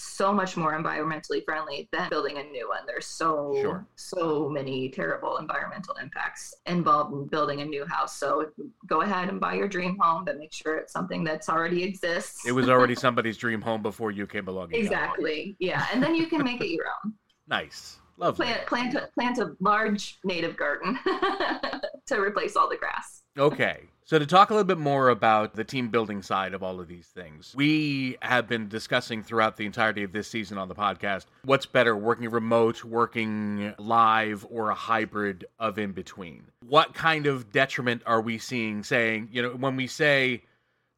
so 0.02 0.34
much 0.34 0.58
more 0.58 0.74
environmentally 0.74 1.44
friendly 1.46 1.88
than 1.92 2.10
building 2.10 2.38
a 2.38 2.44
new 2.44 2.68
one. 2.68 2.82
There's 2.88 3.06
so 3.06 3.56
sure. 3.62 3.88
so 3.96 4.50
many 4.50 4.90
terrible 4.90 5.38
environmental 5.38 5.96
impacts 5.96 6.54
involved 6.66 7.14
in 7.14 7.28
building 7.28 7.62
a 7.62 7.66
new 7.66 7.86
house. 7.86 8.18
So 8.18 8.50
go 8.88 9.02
ahead 9.02 9.30
and 9.30 9.40
buy 9.40 9.54
your 9.54 9.68
dream 9.68 9.98
home, 10.00 10.26
but 10.26 10.38
make 10.38 10.54
sure 10.54 10.78
it's 10.78 10.94
something 10.94 11.24
that's 11.24 11.50
already 11.50 11.84
exists. 11.84 12.46
It 12.46 12.52
was 12.52 12.70
already 12.70 12.96
somebody's 12.96 13.38
dream 13.38 13.62
home 13.62 13.82
before 13.82 14.12
you 14.12 14.26
came 14.28 14.48
along. 14.48 14.74
exactly. 14.74 15.56
Yeah, 15.60 15.86
and 15.94 16.02
then 16.02 16.16
you 16.16 16.28
can 16.28 16.44
make 16.44 16.62
it 16.62 16.70
your 16.70 16.86
own. 17.04 17.14
Nice. 17.48 17.98
Lovely. 18.18 18.46
Plant 18.46 18.68
plant 18.68 18.94
a, 18.94 19.10
plant 19.14 19.38
a 19.40 19.56
large 19.60 20.20
native 20.24 20.56
garden 20.56 20.98
to 22.06 22.22
replace 22.22 22.56
all 22.56 22.70
the 22.70 22.78
grass. 22.78 23.24
Okay. 23.38 23.90
So, 24.12 24.20
to 24.20 24.26
talk 24.26 24.50
a 24.50 24.54
little 24.54 24.68
bit 24.68 24.78
more 24.78 25.08
about 25.08 25.56
the 25.56 25.64
team 25.64 25.88
building 25.88 26.22
side 26.22 26.54
of 26.54 26.62
all 26.62 26.82
of 26.82 26.90
these 26.90 27.08
things, 27.08 27.54
we 27.56 28.18
have 28.22 28.46
been 28.46 28.68
discussing 28.68 29.24
throughout 29.24 29.56
the 29.56 29.66
entirety 29.66 30.04
of 30.04 30.12
this 30.12 30.28
season 30.28 30.58
on 30.58 30.68
the 30.68 30.76
podcast 30.76 31.28
what's 31.46 31.66
better, 31.66 31.96
working 31.96 32.30
remote, 32.30 32.84
working 32.84 33.74
live, 33.78 34.46
or 34.50 34.70
a 34.70 34.76
hybrid 34.76 35.46
of 35.60 35.80
in 35.80 35.94
between. 35.94 36.44
What 36.68 36.94
kind 36.94 37.26
of 37.26 37.54
detriment 37.54 38.02
are 38.06 38.20
we 38.20 38.38
seeing 38.38 38.84
saying, 38.84 39.30
you 39.32 39.44
know, 39.44 39.52
when 39.52 39.78
we 39.78 39.88
say, 39.88 40.44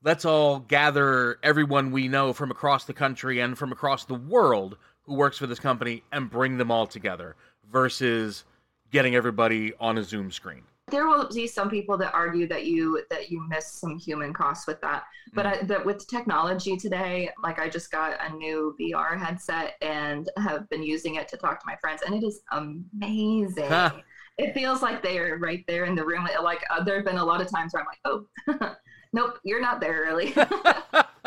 let's 0.02 0.26
all 0.26 0.58
gather 0.62 1.38
everyone 1.44 1.92
we 1.92 2.08
know 2.08 2.34
from 2.34 2.50
across 2.50 2.86
the 2.86 2.94
country 2.94 3.40
and 3.40 3.56
from 3.56 3.72
across 3.72 4.06
the 4.06 4.16
world 4.16 4.76
who 5.04 5.14
works 5.14 5.38
for 5.38 5.46
this 5.46 5.60
company 5.60 6.02
and 6.12 6.32
bring 6.32 6.58
them 6.58 6.72
all 6.72 6.88
together 6.88 7.36
versus 7.72 8.44
getting 8.90 9.14
everybody 9.14 9.72
on 9.80 10.00
a 10.00 10.04
Zoom 10.04 10.32
screen? 10.32 10.64
There 10.92 11.08
will 11.08 11.28
be 11.34 11.48
some 11.48 11.70
people 11.70 11.98
that 11.98 12.14
argue 12.14 12.48
that 12.48 12.66
you 12.66 13.04
that 13.10 13.32
you 13.32 13.48
miss 13.48 13.72
some 13.72 13.98
human 13.98 14.34
costs 14.34 14.68
with 14.68 14.82
that. 14.82 15.04
But 15.34 15.46
mm. 15.46 15.64
I, 15.64 15.64
that 15.66 15.86
with 15.86 16.08
technology 16.08 16.78
today 16.78 17.30
like 17.42 17.60
i 17.60 17.70
just 17.70 17.92
got 17.92 18.18
a 18.20 18.36
new 18.36 18.76
vr 18.80 19.18
headset 19.18 19.76
and 19.82 20.30
have 20.38 20.70
been 20.70 20.84
using 20.84 21.16
it 21.16 21.28
to 21.30 21.38
talk 21.38 21.60
to 21.60 21.66
my 21.66 21.76
friends 21.78 22.02
and 22.06 22.14
it 22.14 22.26
is 22.26 22.42
amazing. 22.52 23.72
It 24.40 24.56
feels 24.56 24.82
like 24.82 25.04
they 25.04 25.20
are 25.20 25.38
right 25.38 25.64
there 25.68 25.86
in 25.86 25.94
the 25.94 26.04
room. 26.04 26.28
Like 26.42 26.64
uh, 26.72 26.84
there 26.84 26.96
have 26.96 27.06
been 27.06 27.18
a 27.18 27.26
lot 27.26 27.40
of 27.40 27.52
times 27.52 27.74
where 27.74 27.84
i'm 27.84 27.88
like 27.88 28.60
oh 28.60 28.76
nope 29.14 29.40
you're 29.44 29.62
not 29.62 29.80
there 29.80 30.02
really 30.02 30.34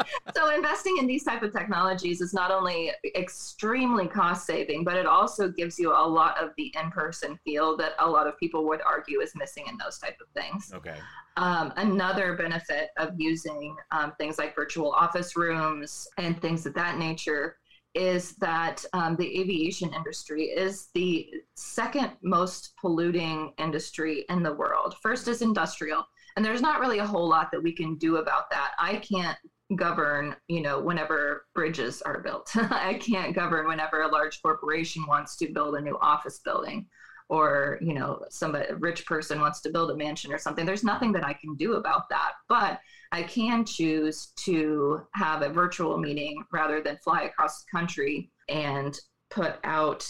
so 0.35 0.55
investing 0.55 0.97
in 0.99 1.07
these 1.07 1.25
type 1.25 1.43
of 1.43 1.53
technologies 1.53 2.21
is 2.21 2.35
not 2.35 2.51
only 2.51 2.93
extremely 3.15 4.07
cost 4.07 4.47
saving, 4.47 4.85
but 4.85 4.97
it 4.97 5.07
also 5.07 5.49
gives 5.49 5.79
you 5.79 5.93
a 5.93 6.07
lot 6.07 6.43
of 6.43 6.51
the 6.57 6.73
in-person 6.81 7.39
feel 7.45 7.77
that 7.77 7.93
a 7.99 8.09
lot 8.09 8.27
of 8.27 8.39
people 8.39 8.67
would 8.67 8.81
argue 8.83 9.21
is 9.21 9.33
missing 9.35 9.65
in 9.69 9.77
those 9.79 9.99
type 9.99 10.17
of 10.21 10.29
things. 10.41 10.73
Okay. 10.75 10.97
Um, 11.37 11.73
another 11.77 12.35
benefit 12.37 12.91
of 12.99 13.11
using 13.17 13.77
um, 13.91 14.13
things 14.19 14.39
like 14.39 14.55
virtual 14.55 14.93
office 14.93 15.37
rooms 15.37 16.07
and 16.19 16.41
things 16.41 16.67
of 16.67 16.75
that 16.75 16.99
nature 16.99 17.57
is 17.95 18.37
that 18.37 18.85
um, 18.93 19.17
the 19.17 19.41
aviation 19.41 19.93
industry 19.95 20.45
is 20.45 20.89
the 20.95 21.31
second 21.55 22.11
most 22.23 22.75
polluting 22.79 23.53
industry 23.59 24.27
in 24.29 24.43
the 24.43 24.53
world. 24.53 24.97
First 25.03 25.29
is 25.29 25.41
industrial, 25.41 26.05
and 26.37 26.45
there's 26.45 26.61
not 26.61 26.81
really 26.81 26.99
a 26.99 27.07
whole 27.07 27.29
lot 27.29 27.51
that 27.51 27.63
we 27.63 27.73
can 27.73 27.97
do 27.97 28.19
about 28.19 28.51
that. 28.51 28.73
I 28.79 28.97
can't 28.97 29.39
govern 29.75 30.37
you 30.47 30.61
know 30.61 30.81
whenever 30.81 31.47
bridges 31.55 32.01
are 32.03 32.21
built. 32.21 32.51
I 32.55 32.95
can't 32.95 33.35
govern 33.35 33.67
whenever 33.67 34.03
a 34.03 34.09
large 34.09 34.41
corporation 34.41 35.05
wants 35.07 35.37
to 35.39 35.53
build 35.53 35.75
a 35.75 35.81
new 35.81 35.99
office 36.01 36.41
building 36.45 36.87
or 37.29 37.79
you 37.81 37.93
know 37.93 38.25
somebody 38.31 38.67
a 38.69 38.77
rich 38.77 39.05
person 39.07 39.41
wants 39.41 39.61
to 39.63 39.71
build 39.71 39.91
a 39.91 39.97
mansion 39.97 40.33
or 40.33 40.39
something. 40.39 40.65
There's 40.65 40.85
nothing 40.85 41.13
that 41.13 41.25
i 41.25 41.33
can 41.33 41.57
do 41.57 41.75
about 41.75 42.09
that. 42.11 42.33
But 42.49 42.79
i 43.13 43.23
can 43.23 43.65
choose 43.65 44.33
to 44.45 45.01
have 45.15 45.43
a 45.43 45.49
virtual 45.49 45.99
meeting 45.99 46.45
rather 46.53 46.81
than 46.81 46.99
fly 46.99 47.23
across 47.23 47.65
the 47.65 47.77
country 47.77 48.31
and 48.49 48.99
put 49.31 49.57
out 49.65 50.09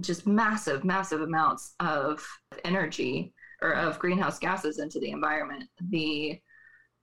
just 0.00 0.26
massive 0.26 0.84
massive 0.84 1.20
amounts 1.20 1.74
of 1.80 2.26
energy 2.64 3.32
or 3.62 3.72
of 3.72 3.98
greenhouse 3.98 4.38
gases 4.38 4.78
into 4.78 4.98
the 4.98 5.10
environment 5.10 5.64
the 5.90 6.38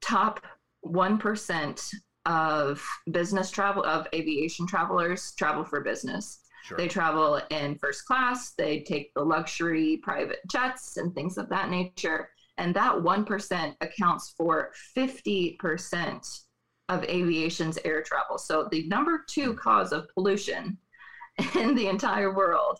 top 0.01 0.45
1% 0.85 1.93
of 2.25 2.85
business 3.11 3.49
travel, 3.51 3.83
of 3.83 4.07
aviation 4.13 4.67
travelers 4.67 5.33
travel 5.37 5.63
for 5.63 5.81
business. 5.81 6.41
Sure. 6.63 6.77
They 6.77 6.87
travel 6.87 7.41
in 7.49 7.77
first 7.79 8.05
class, 8.05 8.51
they 8.57 8.81
take 8.81 9.11
the 9.15 9.23
luxury 9.23 9.97
private 10.03 10.39
jets 10.49 10.97
and 10.97 11.13
things 11.13 11.37
of 11.37 11.49
that 11.49 11.69
nature. 11.69 12.29
And 12.57 12.75
that 12.75 12.93
1% 12.93 13.75
accounts 13.79 14.33
for 14.37 14.71
50% 14.97 16.41
of 16.89 17.03
aviation's 17.05 17.79
air 17.85 18.03
travel. 18.03 18.37
So 18.37 18.67
the 18.69 18.85
number 18.87 19.23
two 19.29 19.51
hmm. 19.51 19.57
cause 19.57 19.91
of 19.93 20.09
pollution 20.13 20.77
in 21.55 21.73
the 21.75 21.87
entire 21.87 22.35
world, 22.35 22.79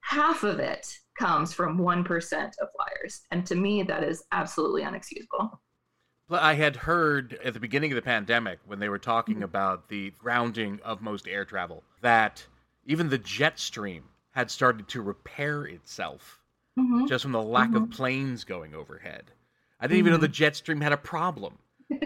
half 0.00 0.44
of 0.44 0.60
it 0.60 0.86
comes 1.18 1.52
from 1.52 1.78
1% 1.78 2.04
of 2.60 2.68
flyers. 2.76 3.22
And 3.30 3.46
to 3.46 3.54
me, 3.54 3.82
that 3.84 4.02
is 4.04 4.24
absolutely 4.32 4.82
unexcusable. 4.82 5.58
I 6.28 6.54
had 6.54 6.74
heard 6.74 7.38
at 7.44 7.54
the 7.54 7.60
beginning 7.60 7.92
of 7.92 7.96
the 7.96 8.02
pandemic 8.02 8.58
when 8.66 8.80
they 8.80 8.88
were 8.88 8.98
talking 8.98 9.36
mm-hmm. 9.36 9.44
about 9.44 9.88
the 9.88 10.10
grounding 10.18 10.80
of 10.84 11.00
most 11.00 11.28
air 11.28 11.44
travel 11.44 11.84
that 12.00 12.44
even 12.84 13.08
the 13.08 13.18
jet 13.18 13.58
stream 13.60 14.04
had 14.32 14.50
started 14.50 14.88
to 14.88 15.02
repair 15.02 15.64
itself 15.64 16.40
mm-hmm. 16.78 17.06
just 17.06 17.22
from 17.22 17.32
the 17.32 17.42
lack 17.42 17.68
mm-hmm. 17.68 17.84
of 17.84 17.90
planes 17.90 18.44
going 18.44 18.74
overhead. 18.74 19.30
I 19.80 19.86
didn't 19.86 19.98
even 19.98 20.12
know 20.12 20.18
the 20.18 20.26
mm-hmm. 20.26 20.32
jet 20.32 20.56
stream 20.56 20.80
had 20.80 20.92
a 20.92 20.96
problem. 20.96 21.58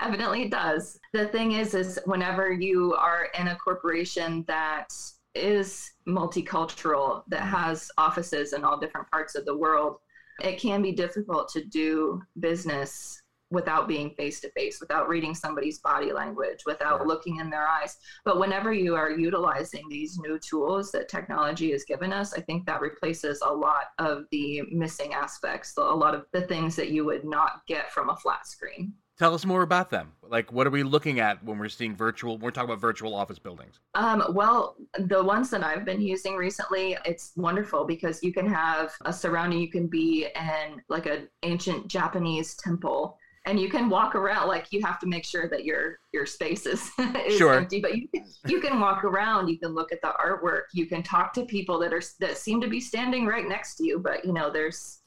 Evidently 0.00 0.42
it 0.42 0.50
does. 0.50 0.98
The 1.12 1.28
thing 1.28 1.52
is 1.52 1.74
is 1.74 1.98
whenever 2.04 2.52
you 2.52 2.94
are 2.94 3.28
in 3.38 3.48
a 3.48 3.56
corporation 3.56 4.44
that 4.46 4.88
is 5.34 5.92
multicultural 6.08 7.22
that 7.28 7.40
mm-hmm. 7.40 7.56
has 7.56 7.90
offices 7.98 8.52
in 8.52 8.64
all 8.64 8.78
different 8.78 9.08
parts 9.10 9.34
of 9.34 9.44
the 9.44 9.56
world 9.56 9.98
it 10.42 10.58
can 10.58 10.82
be 10.82 10.92
difficult 10.92 11.48
to 11.50 11.64
do 11.64 12.22
business 12.38 13.22
without 13.50 13.88
being 13.88 14.10
face 14.10 14.38
to 14.40 14.50
face, 14.52 14.80
without 14.80 15.08
reading 15.08 15.34
somebody's 15.34 15.80
body 15.80 16.12
language, 16.12 16.60
without 16.66 17.06
looking 17.06 17.38
in 17.38 17.50
their 17.50 17.66
eyes. 17.66 17.96
But 18.24 18.38
whenever 18.38 18.72
you 18.72 18.94
are 18.94 19.10
utilizing 19.10 19.82
these 19.88 20.18
new 20.18 20.38
tools 20.38 20.92
that 20.92 21.08
technology 21.08 21.72
has 21.72 21.82
given 21.82 22.12
us, 22.12 22.32
I 22.32 22.42
think 22.42 22.64
that 22.66 22.80
replaces 22.80 23.42
a 23.44 23.52
lot 23.52 23.86
of 23.98 24.24
the 24.30 24.62
missing 24.70 25.14
aspects, 25.14 25.74
a 25.76 25.82
lot 25.82 26.14
of 26.14 26.26
the 26.32 26.42
things 26.42 26.76
that 26.76 26.90
you 26.90 27.04
would 27.06 27.24
not 27.24 27.66
get 27.66 27.90
from 27.90 28.10
a 28.10 28.16
flat 28.16 28.46
screen. 28.46 28.92
Tell 29.20 29.34
us 29.34 29.44
more 29.44 29.60
about 29.60 29.90
them. 29.90 30.12
Like, 30.26 30.50
what 30.50 30.66
are 30.66 30.70
we 30.70 30.82
looking 30.82 31.20
at 31.20 31.44
when 31.44 31.58
we're 31.58 31.68
seeing 31.68 31.94
virtual? 31.94 32.38
We're 32.38 32.52
talking 32.52 32.70
about 32.70 32.80
virtual 32.80 33.14
office 33.14 33.38
buildings. 33.38 33.78
Um, 33.94 34.24
well, 34.30 34.76
the 34.98 35.22
ones 35.22 35.50
that 35.50 35.62
I've 35.62 35.84
been 35.84 36.00
using 36.00 36.36
recently, 36.36 36.96
it's 37.04 37.32
wonderful 37.36 37.84
because 37.84 38.22
you 38.22 38.32
can 38.32 38.46
have 38.46 38.94
a 39.04 39.12
surrounding. 39.12 39.60
You 39.60 39.70
can 39.70 39.88
be 39.88 40.28
in 40.34 40.80
like 40.88 41.04
an 41.04 41.28
ancient 41.42 41.86
Japanese 41.86 42.54
temple, 42.54 43.18
and 43.44 43.60
you 43.60 43.68
can 43.68 43.90
walk 43.90 44.14
around. 44.14 44.48
Like 44.48 44.68
you 44.72 44.80
have 44.86 44.98
to 45.00 45.06
make 45.06 45.26
sure 45.26 45.50
that 45.50 45.66
your 45.66 45.98
your 46.14 46.24
space 46.24 46.64
is, 46.64 46.90
is 47.26 47.36
Sure. 47.36 47.52
empty, 47.52 47.78
but 47.78 47.98
you 47.98 48.08
can, 48.08 48.24
you 48.46 48.58
can 48.62 48.80
walk 48.80 49.04
around. 49.04 49.48
You 49.48 49.58
can 49.58 49.74
look 49.74 49.92
at 49.92 50.00
the 50.00 50.14
artwork. 50.18 50.62
You 50.72 50.86
can 50.86 51.02
talk 51.02 51.34
to 51.34 51.44
people 51.44 51.78
that 51.80 51.92
are 51.92 52.00
that 52.20 52.38
seem 52.38 52.58
to 52.62 52.68
be 52.68 52.80
standing 52.80 53.26
right 53.26 53.46
next 53.46 53.74
to 53.74 53.84
you, 53.86 53.98
but 53.98 54.24
you 54.24 54.32
know 54.32 54.50
there's 54.50 55.02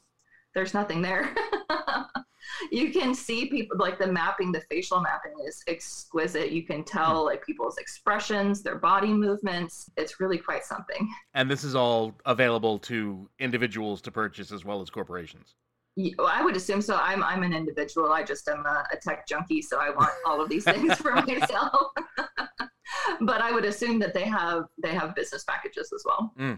there's 0.54 0.76
nothing 0.76 1.02
there. 1.02 1.34
you 2.72 2.92
can 2.92 3.14
see 3.14 3.48
people 3.48 3.78
like 3.78 4.00
the 4.00 4.08
mapping, 4.08 4.52
the 4.52 4.62
facial 4.70 5.02
mapping 5.02 5.34
is 5.46 5.64
exquisite. 5.68 6.52
You 6.52 6.64
can 6.64 6.84
tell 6.84 7.22
hmm. 7.22 7.26
like 7.26 7.46
people's 7.46 7.78
expressions, 7.78 8.62
their 8.62 8.78
body 8.78 9.14
movements. 9.14 9.90
It's 9.98 10.20
really 10.20 10.38
quite 10.38 10.64
something. 10.64 11.10
And 11.34 11.50
this 11.50 11.64
is 11.64 11.76
all 11.76 12.16
available 12.26 12.80
to 12.80 13.30
individuals 13.40 14.02
to 14.04 14.12
purchase 14.12 14.52
as 14.52 14.66
well 14.66 14.82
as 14.82 14.90
corporations. 14.90 15.56
I 16.20 16.42
would 16.44 16.56
assume 16.56 16.82
so. 16.82 16.96
I'm 16.96 17.24
I'm 17.24 17.44
an 17.44 17.54
individual. 17.54 18.12
I 18.12 18.24
just 18.24 18.48
am 18.48 18.66
a, 18.66 18.84
a 18.92 18.98
tech 18.98 19.28
junkie, 19.28 19.62
so 19.62 19.78
I 19.80 19.92
want 19.92 20.10
all 20.26 20.42
of 20.42 20.50
these 20.50 20.64
things 20.64 20.96
for 20.96 21.12
myself. 21.28 21.92
but 23.22 23.42
I 23.42 23.52
would 23.52 23.66
assume 23.66 24.00
that 24.00 24.14
they 24.14 24.24
have 24.24 24.66
they 24.82 24.94
have 24.94 25.14
business 25.16 25.44
packages 25.44 25.92
as 25.94 26.04
well. 26.06 26.34
Hmm. 26.36 26.54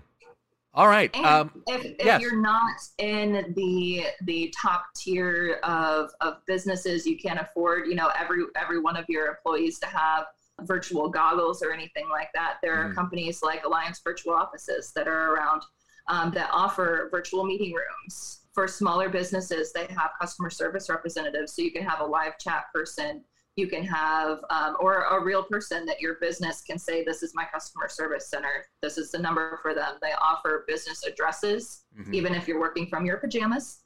All 0.76 0.90
right. 0.90 1.16
Um, 1.16 1.64
if, 1.68 1.86
if 1.86 2.06
yes. 2.06 2.22
you're 2.22 2.40
not 2.42 2.76
in 2.98 3.54
the 3.56 4.08
the 4.24 4.54
top 4.62 4.84
tier 4.94 5.60
of, 5.64 6.12
of 6.20 6.46
businesses, 6.48 7.06
you 7.06 7.18
can't 7.18 7.40
afford, 7.40 7.88
you 7.88 7.96
know, 7.96 8.12
every 8.20 8.44
every 8.62 8.82
one 8.82 8.98
of 8.98 9.06
your 9.08 9.28
employees 9.28 9.80
to 9.80 9.88
have 9.88 10.26
virtual 10.64 11.08
goggles 11.10 11.64
or 11.64 11.72
anything 11.72 12.10
like 12.10 12.30
that. 12.34 12.58
There 12.62 12.76
are 12.76 12.90
Mhm. 12.90 12.96
companies 12.96 13.42
like 13.42 13.64
Alliance 13.64 14.02
Virtual 14.04 14.34
Offices 14.34 14.92
that 14.96 15.08
are 15.08 15.34
around 15.34 15.64
um, 16.08 16.32
that 16.32 16.50
offer 16.52 17.08
virtual 17.10 17.46
meeting 17.46 17.74
rooms. 17.74 18.42
For 18.54 18.68
smaller 18.68 19.10
businesses, 19.10 19.74
they 19.74 19.86
have 19.88 20.12
customer 20.20 20.50
service 20.50 20.90
representatives, 20.90 21.56
so 21.56 21.62
you 21.62 21.72
can 21.72 21.84
have 21.84 22.00
a 22.02 22.06
live 22.06 22.38
chat 22.38 22.66
person. 22.74 23.24
You 23.56 23.68
can 23.68 23.86
have, 23.86 24.40
um, 24.50 24.76
or 24.80 25.04
a 25.04 25.24
real 25.24 25.44
person 25.44 25.86
that 25.86 26.02
your 26.02 26.16
business 26.16 26.62
can 26.62 26.78
say, 26.78 27.04
This 27.04 27.24
is 27.24 27.34
my 27.34 27.46
customer 27.46 27.88
service 27.88 28.30
center. 28.30 28.68
This 28.82 28.98
is 28.98 29.12
the 29.12 29.20
number 29.20 29.60
for 29.62 29.74
them. 29.74 29.96
They 30.02 30.12
offer 30.22 30.66
business 30.68 31.04
addresses, 31.06 31.86
mhm. 31.98 32.14
even 32.14 32.36
if 32.36 32.48
you're 32.48 32.60
working 32.60 32.88
from 32.88 33.06
your 33.06 33.18
pajamas, 33.18 33.84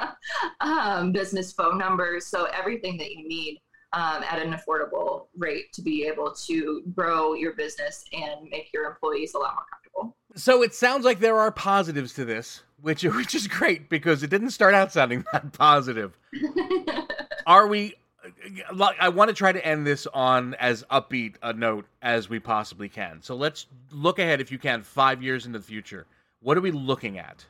um, 0.60 1.12
business 1.12 1.52
phone 1.52 1.76
numbers. 1.76 2.26
So, 2.26 2.44
everything 2.44 2.96
that 2.98 3.10
you 3.10 3.26
need 3.26 3.60
um, 3.92 4.22
at 4.22 4.40
an 4.40 4.52
affordable 4.52 5.26
rate 5.36 5.72
to 5.72 5.82
be 5.82 6.04
able 6.04 6.32
to 6.32 6.82
grow 6.94 7.34
your 7.34 7.54
business 7.54 8.04
and 8.12 8.48
make 8.48 8.70
your 8.72 8.86
employees 8.86 9.34
a 9.34 9.38
lot 9.38 9.54
more 9.54 9.64
comfortable. 9.70 10.16
So 10.36 10.62
it 10.62 10.74
sounds 10.74 11.04
like 11.04 11.18
there 11.18 11.38
are 11.38 11.50
positives 11.50 12.14
to 12.14 12.24
this, 12.24 12.62
which 12.80 13.02
which 13.16 13.34
is 13.34 13.46
great 13.46 13.88
because 13.88 14.22
it 14.22 14.30
didn't 14.30 14.50
start 14.50 14.74
out 14.74 14.92
sounding 14.92 15.24
that 15.32 15.52
positive. 15.52 16.16
Are 17.46 17.66
we? 17.66 17.94
I 19.00 19.08
want 19.08 19.28
to 19.28 19.34
try 19.34 19.52
to 19.52 19.64
end 19.64 19.86
this 19.86 20.06
on 20.08 20.54
as 20.54 20.84
upbeat 20.90 21.36
a 21.42 21.52
note 21.52 21.86
as 22.02 22.28
we 22.28 22.38
possibly 22.38 22.88
can. 22.88 23.22
So 23.22 23.34
let's 23.34 23.66
look 23.90 24.18
ahead, 24.18 24.40
if 24.40 24.50
you 24.50 24.58
can, 24.58 24.82
five 24.82 25.22
years 25.22 25.46
into 25.46 25.58
the 25.58 25.64
future. 25.64 26.06
What 26.40 26.56
are 26.56 26.60
we 26.60 26.70
looking 26.70 27.18
at? 27.18 27.44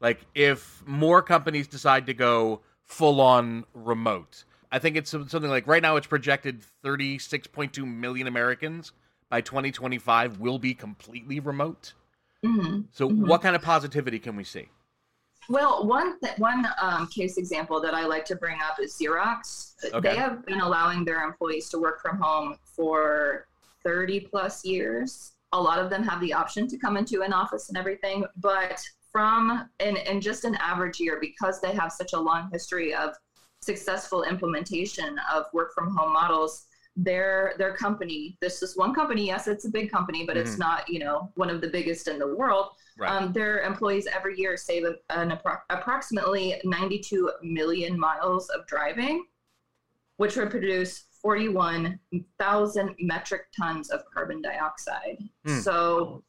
Like, 0.00 0.20
if 0.34 0.82
more 0.86 1.22
companies 1.22 1.66
decide 1.68 2.06
to 2.06 2.14
go 2.14 2.60
full 2.84 3.20
on 3.20 3.64
remote, 3.74 4.44
I 4.70 4.78
think 4.78 4.96
it's 4.96 5.10
something 5.10 5.42
like 5.42 5.66
right 5.66 5.82
now 5.82 5.96
it's 5.96 6.06
projected 6.06 6.62
36.2 6.84 7.86
million 7.86 8.26
Americans 8.26 8.92
by 9.28 9.40
2025 9.42 10.40
will 10.40 10.58
be 10.58 10.74
completely 10.74 11.40
remote. 11.40 11.92
Mhm. 12.44 12.86
So, 12.90 13.08
Mhm. 13.08 13.26
what 13.26 13.42
kind 13.42 13.54
of 13.54 13.62
positivity 13.62 14.18
can 14.18 14.34
we 14.34 14.44
see? 14.44 14.68
Well, 15.48 15.86
one 15.86 16.18
th- 16.20 16.38
one 16.38 16.66
um, 16.80 17.08
case 17.08 17.36
example 17.36 17.80
that 17.80 17.94
I 17.94 18.06
like 18.06 18.24
to 18.26 18.36
bring 18.36 18.58
up 18.62 18.78
is 18.80 18.96
Xerox. 18.96 19.74
Okay. 19.92 20.10
They 20.10 20.16
have 20.16 20.46
been 20.46 20.60
allowing 20.60 21.04
their 21.04 21.24
employees 21.24 21.68
to 21.70 21.78
work 21.78 22.00
from 22.00 22.18
home 22.18 22.56
for 22.64 23.46
30 23.84 24.20
plus 24.20 24.64
years. 24.64 25.32
A 25.52 25.60
lot 25.60 25.78
of 25.78 25.90
them 25.90 26.02
have 26.04 26.20
the 26.20 26.32
option 26.32 26.68
to 26.68 26.78
come 26.78 26.96
into 26.96 27.22
an 27.22 27.32
office 27.32 27.68
and 27.68 27.76
everything, 27.76 28.24
but 28.36 28.80
from 29.10 29.68
in, 29.80 29.96
in 29.96 30.20
just 30.20 30.44
an 30.44 30.54
average 30.56 30.98
year, 30.98 31.18
because 31.20 31.60
they 31.60 31.72
have 31.72 31.92
such 31.92 32.14
a 32.14 32.18
long 32.18 32.48
history 32.50 32.94
of 32.94 33.14
successful 33.60 34.22
implementation 34.24 35.18
of 35.32 35.44
work 35.52 35.72
from 35.74 35.94
home 35.94 36.12
models, 36.12 36.66
their 36.96 37.54
their 37.58 37.74
company, 37.74 38.36
this 38.40 38.62
is 38.62 38.76
one 38.76 38.94
company, 38.94 39.26
yes, 39.26 39.48
it's 39.48 39.64
a 39.64 39.70
big 39.70 39.90
company, 39.90 40.24
but 40.26 40.36
it's 40.36 40.56
Mhm. 40.56 40.58
not, 40.58 40.88
you 40.88 40.98
know, 40.98 41.32
one 41.36 41.48
of 41.50 41.60
the 41.60 41.68
biggest 41.68 42.06
in 42.08 42.18
the 42.18 42.34
world 42.36 42.68
Right. 42.98 43.10
um, 43.10 43.32
their 43.32 43.60
employees 43.60 44.06
every 44.06 44.38
year 44.38 44.56
save 44.58 44.84
an, 44.84 44.98
an 45.08 45.30
appro- 45.30 45.62
approximately 45.70 46.60
92 46.64 47.30
million 47.42 47.98
miles 47.98 48.50
of 48.50 48.66
driving, 48.66 49.24
which 50.18 50.36
would 50.36 50.50
produce 50.50 51.06
41,000 51.22 52.94
metric 53.00 53.42
tons 53.58 53.90
of 53.90 54.02
carbon 54.12 54.42
dioxide. 54.42 55.18
Hmm. 55.46 55.60
So, 55.60 56.22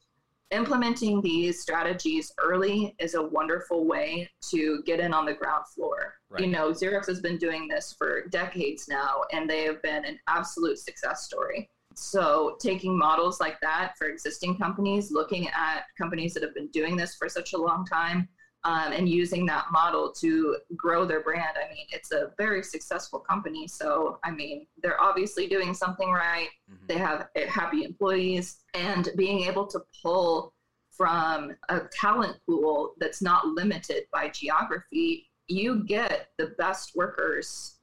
implementing 0.54 1.20
these 1.20 1.60
strategies 1.60 2.32
early 2.42 2.94
is 2.98 3.14
a 3.14 3.22
wonderful 3.22 3.86
way 3.86 4.30
to 4.50 4.82
get 4.86 5.00
in 5.00 5.12
on 5.12 5.26
the 5.26 5.34
ground 5.34 5.64
floor. 5.74 6.14
Right. 6.30 6.42
You 6.42 6.48
know, 6.48 6.70
Xerox 6.70 7.06
has 7.06 7.20
been 7.20 7.38
doing 7.38 7.68
this 7.68 7.94
for 7.98 8.26
decades 8.28 8.86
now, 8.88 9.22
and 9.32 9.48
they 9.48 9.64
have 9.64 9.82
been 9.82 10.04
an 10.04 10.18
absolute 10.28 10.78
success 10.78 11.24
story. 11.24 11.68
So, 11.96 12.56
taking 12.60 12.98
models 12.98 13.38
like 13.40 13.60
that 13.60 13.92
for 13.96 14.08
existing 14.08 14.58
companies, 14.58 15.12
looking 15.12 15.48
at 15.48 15.84
companies 15.96 16.34
that 16.34 16.42
have 16.42 16.54
been 16.54 16.68
doing 16.68 16.96
this 16.96 17.14
for 17.14 17.28
such 17.28 17.52
a 17.52 17.58
long 17.58 17.86
time, 17.86 18.28
um, 18.64 18.92
and 18.92 19.08
using 19.08 19.44
that 19.46 19.66
model 19.70 20.10
to 20.12 20.56
grow 20.76 21.04
their 21.04 21.20
brand. 21.22 21.56
I 21.56 21.72
mean, 21.74 21.86
it's 21.90 22.12
a 22.12 22.32
very 22.38 22.62
successful 22.62 23.18
company. 23.18 23.66
So, 23.68 24.18
I 24.24 24.30
mean, 24.30 24.66
they're 24.82 25.00
obviously 25.00 25.46
doing 25.46 25.74
something 25.74 26.10
right. 26.10 26.48
Mhm. 26.70 26.86
They 26.88 26.98
have 26.98 27.28
uh, 27.36 27.46
happy 27.48 27.84
employees, 27.84 28.60
and 28.74 29.08
being 29.16 29.40
able 29.44 29.66
to 29.68 29.80
pull 30.02 30.54
from 30.90 31.54
a 31.68 31.80
talent 32.00 32.36
pool 32.46 32.94
that's 32.98 33.20
not 33.20 33.46
limited 33.48 34.04
by 34.12 34.28
geography, 34.28 35.28
you 35.48 35.84
get 35.84 36.28
the 36.38 36.54
best 36.56 36.94
workers 36.94 37.78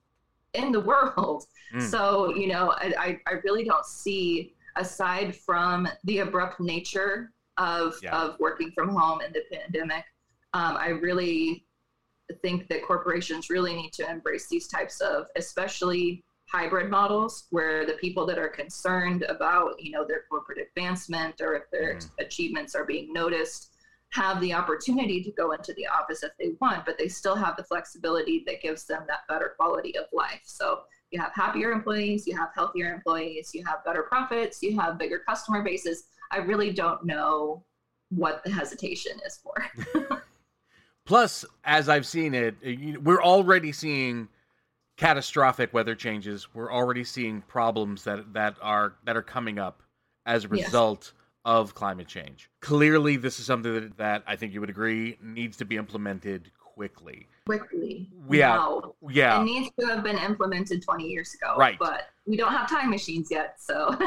in 0.53 0.71
the 0.71 0.79
world. 0.91 1.45
Mm. 1.75 1.81
So, 1.89 2.33
you 2.35 2.47
know, 2.47 2.71
I, 2.71 2.93
I, 2.97 3.19
I 3.27 3.33
really 3.43 3.63
don't 3.65 3.85
see, 3.85 4.53
aside 4.77 5.35
from 5.35 5.87
the 6.05 6.19
abrupt 6.19 6.59
nature 6.59 7.31
of, 7.57 7.95
Yeah. 8.01 8.17
of 8.17 8.39
working 8.39 8.71
from 8.71 8.89
home 8.89 9.19
in 9.21 9.31
the 9.33 9.43
pandemic, 9.51 10.05
um, 10.53 10.77
I 10.77 10.89
really 10.89 11.65
think 12.41 12.67
that 12.69 12.83
corporations 12.85 13.49
really 13.49 13.75
need 13.75 13.93
to 13.93 14.09
embrace 14.09 14.47
these 14.49 14.67
types 14.67 15.01
of, 15.01 15.25
especially 15.35 16.23
hybrid 16.47 16.89
models, 16.89 17.47
where 17.49 17.85
the 17.85 17.93
people 17.93 18.25
that 18.25 18.37
are 18.37 18.49
concerned 18.49 19.23
about, 19.23 19.81
you 19.81 19.91
know, 19.91 20.05
their 20.05 20.23
corporate 20.29 20.57
advancement 20.59 21.39
or 21.39 21.55
if 21.55 21.69
their 21.71 21.95
Mhm. 21.95 22.09
achievements 22.19 22.75
are 22.75 22.83
being 22.83 23.13
noticed, 23.13 23.71
have 24.09 24.41
the 24.41 24.53
opportunity 24.53 25.23
to 25.23 25.31
go 25.31 25.51
into 25.53 25.73
the 25.73 25.87
office 25.87 26.23
if 26.23 26.35
they 26.37 26.49
want, 26.59 26.85
but 26.85 26.97
they 26.97 27.07
still 27.07 27.35
have 27.35 27.55
the 27.55 27.63
flexibility 27.63 28.43
that 28.45 28.61
gives 28.61 28.83
them 28.85 29.05
that 29.07 29.25
better 29.29 29.55
quality 29.57 29.95
of 29.97 30.05
life. 30.11 30.41
So 30.43 30.83
you 31.11 31.21
have 31.21 31.31
happier 31.33 31.71
employees, 31.71 32.27
you 32.27 32.35
have 32.37 32.49
healthier 32.53 32.93
employees, 32.93 33.55
you 33.55 33.63
have 33.65 33.85
better 33.85 34.03
profits, 34.03 34.61
you 34.61 34.77
have 34.77 34.97
bigger 34.97 35.19
customer 35.19 35.61
bases. 35.61 36.07
I 36.29 36.37
really 36.39 36.73
don't 36.73 37.05
know 37.05 37.63
what 38.09 38.43
the 38.43 38.51
hesitation 38.51 39.19
is 39.25 39.37
for. 39.37 39.55
Plus, 41.11 41.43
as 41.65 41.89
I've 41.89 42.05
seen 42.05 42.33
it, 42.33 42.55
uh, 42.65 42.97
we're 43.03 43.21
already 43.21 43.73
seeing 43.73 44.29
catastrophic 44.95 45.73
weather 45.73 45.93
changes. 45.93 46.47
We're 46.53 46.71
already 46.71 47.03
seeing 47.03 47.41
problems 47.41 48.05
that 48.05 48.31
that 48.31 48.55
are 48.61 48.93
that 49.03 49.17
are 49.17 49.21
coming 49.21 49.59
up 49.59 49.83
as 50.25 50.45
a 50.45 50.47
Yes. 50.53 50.67
result 50.67 51.11
of 51.43 51.75
climate 51.75 52.07
change. 52.07 52.49
Clearly, 52.61 53.17
this 53.17 53.41
is 53.41 53.45
something 53.45 53.73
that, 53.73 53.97
that 53.97 54.23
I 54.25 54.37
think 54.37 54.53
you 54.53 54.61
would 54.61 54.69
agree 54.69 55.17
needs 55.21 55.57
to 55.57 55.65
be 55.65 55.75
implemented 55.75 56.49
quickly. 56.57 57.27
Quickly. 57.45 58.09
Yeah. 58.29 58.55
Now, 58.55 58.95
Yeah, 59.09 59.41
It 59.41 59.43
needs 59.43 59.69
to 59.81 59.87
have 59.87 60.05
been 60.05 60.17
implemented 60.17 60.81
20 60.81 61.09
years 61.09 61.33
ago. 61.33 61.57
Right. 61.57 61.77
But 61.77 62.07
we 62.25 62.37
don't 62.37 62.53
have 62.53 62.69
time 62.69 62.89
machines 62.89 63.27
yet. 63.29 63.55
So, 63.59 63.97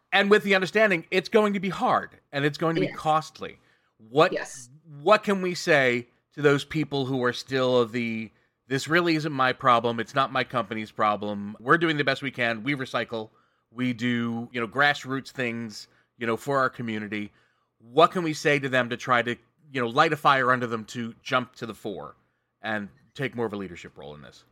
and 0.12 0.30
with 0.30 0.44
the 0.44 0.54
understanding 0.54 1.04
it's 1.10 1.28
going 1.28 1.52
to 1.52 1.60
be 1.60 1.68
hard 1.68 2.18
and 2.32 2.46
it's 2.46 2.56
going 2.56 2.76
to 2.76 2.80
be 2.80 2.86
Yes. 2.86 2.96
costly. 2.96 3.58
What 3.98 4.32
yes. 4.32 4.70
what 5.02 5.24
can 5.24 5.42
we 5.42 5.54
say 5.54 6.06
to 6.34 6.42
those 6.42 6.64
people 6.64 7.06
who 7.06 7.22
are 7.24 7.32
still 7.32 7.78
of 7.78 7.92
the 7.92 8.30
this 8.68 8.88
really 8.88 9.16
isn't 9.16 9.32
my 9.32 9.52
problem 9.52 10.00
it's 10.00 10.14
not 10.14 10.32
my 10.32 10.44
company's 10.44 10.90
problem 10.90 11.56
we're 11.60 11.78
doing 11.78 11.96
the 11.96 12.04
best 12.04 12.22
we 12.22 12.30
can 12.30 12.62
we 12.62 12.74
recycle 12.74 13.30
we 13.70 13.92
do 13.92 14.48
you 14.52 14.60
know 14.60 14.68
grassroots 14.68 15.30
things 15.30 15.88
you 16.18 16.26
know 16.26 16.36
for 16.36 16.58
our 16.58 16.70
community 16.70 17.30
what 17.78 18.10
can 18.10 18.22
we 18.22 18.32
say 18.32 18.58
to 18.58 18.68
them 18.68 18.88
to 18.88 18.96
try 18.96 19.22
to 19.22 19.36
you 19.72 19.80
know 19.80 19.88
light 19.88 20.12
a 20.12 20.16
fire 20.16 20.52
under 20.52 20.66
them 20.66 20.84
to 20.84 21.14
jump 21.22 21.54
to 21.54 21.66
the 21.66 21.74
fore 21.74 22.16
and 22.62 22.88
take 23.14 23.34
more 23.34 23.46
of 23.46 23.52
a 23.52 23.56
leadership 23.56 23.96
role 23.96 24.14
in 24.14 24.22
this 24.22 24.44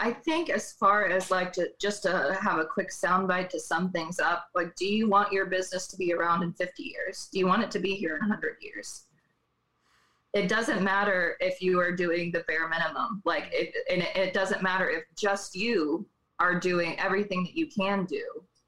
I 0.00 0.12
think 0.12 0.48
as 0.48 0.72
far 0.72 1.06
as 1.06 1.30
like 1.30 1.52
to 1.54 1.70
just 1.80 2.04
to 2.04 2.38
have 2.40 2.60
a 2.60 2.64
quick 2.64 2.90
soundbite 2.90 3.48
to 3.48 3.58
sum 3.58 3.90
things 3.90 4.20
up, 4.20 4.46
like, 4.54 4.76
do 4.76 4.86
you 4.86 5.08
want 5.08 5.32
your 5.32 5.46
business 5.46 5.88
to 5.88 5.96
be 5.96 6.12
around 6.12 6.44
in 6.44 6.52
50 6.52 6.84
years? 6.84 7.28
Do 7.32 7.40
you 7.40 7.48
want 7.48 7.64
it 7.64 7.70
to 7.72 7.80
be 7.80 7.96
here 7.96 8.14
in 8.14 8.20
100 8.20 8.58
years? 8.60 9.07
It 10.34 10.48
doesn't 10.48 10.82
matter 10.82 11.36
if 11.40 11.62
you 11.62 11.80
are 11.80 11.92
doing 11.92 12.30
the 12.32 12.44
bare 12.46 12.68
minimum. 12.68 13.22
Like, 13.24 13.48
it, 13.52 13.74
and 13.90 14.02
it 14.14 14.34
doesn't 14.34 14.62
matter 14.62 14.88
if 14.90 15.04
just 15.16 15.54
you 15.54 16.06
are 16.38 16.58
doing 16.58 16.98
everything 17.00 17.42
that 17.44 17.56
you 17.56 17.66
can 17.68 18.04
do. 18.04 18.24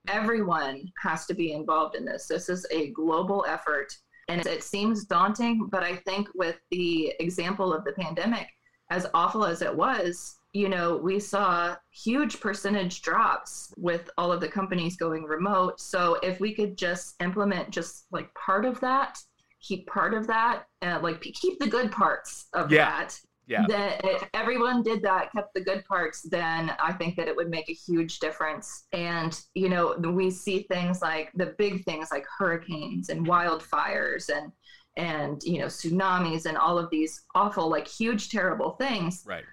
Everyone 0.09 0.91
has 1.03 1.27
to 1.27 1.35
be 1.35 1.53
involved 1.53 1.95
in 1.95 2.05
this. 2.05 2.27
This 2.27 2.49
is 2.49 2.67
a 2.71 2.91
global 2.91 3.45
effort. 3.47 3.93
And 4.29 4.47
it 4.47 4.63
seems 4.63 5.05
daunting, 5.05 5.69
but 5.71 5.83
I 5.83 5.97
think 5.97 6.29
with 6.35 6.57
the 6.71 7.13
example 7.21 7.73
of 7.73 7.85
the 7.85 7.93
pandemic, 7.93 8.47
as 8.91 9.07
awful 9.13 9.45
as 9.45 9.61
it 9.61 9.75
was, 9.75 10.37
you 10.53 10.69
know, 10.69 10.97
we 10.97 11.21
saw 11.21 11.77
huge 11.91 12.41
percentage 12.41 13.03
drops 13.03 13.73
with 13.77 14.11
all 14.19 14.33
of 14.33 14.41
the 14.41 14.49
companies 14.49 14.97
going 14.97 15.25
remote. 15.25 15.81
So 15.81 16.15
if 16.23 16.41
we 16.41 16.55
could 16.55 16.77
just 16.77 17.15
implement 17.21 17.71
just 17.71 18.07
like 18.11 18.33
part 18.35 18.65
of 18.65 18.81
that, 18.81 19.19
keep 19.61 19.87
part 19.87 20.15
of 20.15 20.27
that, 20.27 20.65
uh, 20.83 20.99
like 21.03 21.21
keep 21.21 21.59
the 21.59 21.69
good 21.69 21.93
parts 21.93 22.47
of 22.53 22.71
Yeah. 22.71 22.91
that. 22.91 23.21
Yeah. 23.47 23.67
That 23.67 24.01
if 24.05 24.29
everyone 24.33 24.83
did 24.85 25.03
that, 25.03 25.33
kept 25.33 25.55
the 25.55 25.61
good 25.61 25.85
parts, 25.85 26.23
then 26.23 26.73
I 26.79 26.93
think 26.93 27.17
that 27.17 27.27
it 27.27 27.35
would 27.35 27.51
make 27.51 27.69
a 27.69 27.73
huge 27.73 28.21
difference. 28.21 28.87
And 28.93 29.39
you 29.55 29.69
know, 29.69 29.97
we 29.99 30.31
see 30.31 30.63
things 30.71 31.03
like 31.03 31.31
the 31.35 31.47
big 31.59 31.85
things 31.85 32.11
like 32.13 32.25
hurricanes 32.39 33.09
and 33.09 33.27
wildfires 33.27 34.29
and 34.35 34.53
and 34.97 35.43
you 35.45 35.59
know 35.59 35.67
tsunamis 35.67 36.47
and 36.47 36.57
all 36.57 36.79
of 36.79 36.91
these 36.91 37.23
awful 37.35 37.69
like 37.69 37.87
huge 37.89 38.29
terrible 38.31 38.73
things 38.73 39.25
Right. 39.27 39.45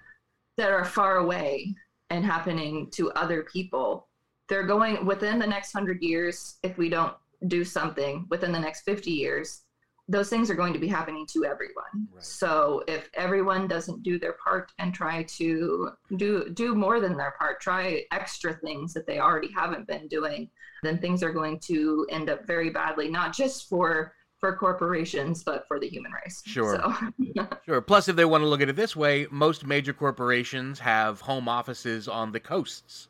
that 0.56 0.70
are 0.70 0.84
far 0.84 1.16
away 1.18 1.74
and 2.10 2.24
happening 2.24 2.90
to 2.92 3.10
other 3.12 3.42
people. 3.44 4.08
They're 4.48 4.66
going 4.66 5.04
within 5.06 5.38
the 5.38 5.46
next 5.46 5.72
hundred 5.72 6.02
years, 6.02 6.58
if 6.62 6.78
we 6.78 6.88
don't 6.88 7.14
do 7.48 7.64
something 7.64 8.26
within 8.30 8.50
the 8.52 8.58
next 8.58 8.82
50 8.82 9.10
years, 9.10 9.62
those 10.08 10.30
things 10.30 10.50
are 10.50 10.54
going 10.54 10.72
to 10.72 10.78
be 10.78 10.88
happening 10.88 11.26
to 11.26 11.44
everyone. 11.44 12.08
Right. 12.12 12.24
So 12.24 12.82
if 12.88 13.10
everyone 13.14 13.68
doesn't 13.68 14.02
do 14.02 14.18
their 14.18 14.36
part 14.42 14.72
and 14.78 14.94
try 14.94 15.24
to 15.24 15.90
do 16.16 16.50
do 16.54 16.74
more 16.74 16.98
than 16.98 17.16
their 17.16 17.34
part, 17.38 17.60
try 17.60 18.04
extra 18.10 18.54
things 18.54 18.94
that 18.94 19.06
they 19.06 19.18
already 19.18 19.52
haven't 19.52 19.86
been 19.86 20.08
doing, 20.08 20.48
then 20.82 20.98
things 20.98 21.22
are 21.22 21.32
going 21.32 21.60
to 21.60 22.06
end 22.10 22.30
up 22.30 22.46
very 22.46 22.70
badly, 22.70 23.08
not 23.08 23.34
just 23.34 23.68
for 23.68 24.14
for 24.38 24.56
corporations, 24.56 25.42
but 25.42 25.66
for 25.66 25.80
the 25.80 25.88
human 25.88 26.12
race. 26.12 26.42
Sure. 26.46 26.76
So 26.76 27.48
Sure. 27.66 27.80
Plus, 27.80 28.08
if 28.08 28.16
they 28.16 28.24
want 28.24 28.42
to 28.42 28.48
look 28.48 28.60
at 28.60 28.68
it 28.68 28.76
this 28.76 28.94
way, 28.96 29.26
most 29.30 29.66
major 29.66 29.92
corporations 29.92 30.78
have 30.78 31.20
home 31.20 31.48
offices 31.48 32.08
on 32.08 32.32
the 32.32 32.40
coasts, 32.40 33.08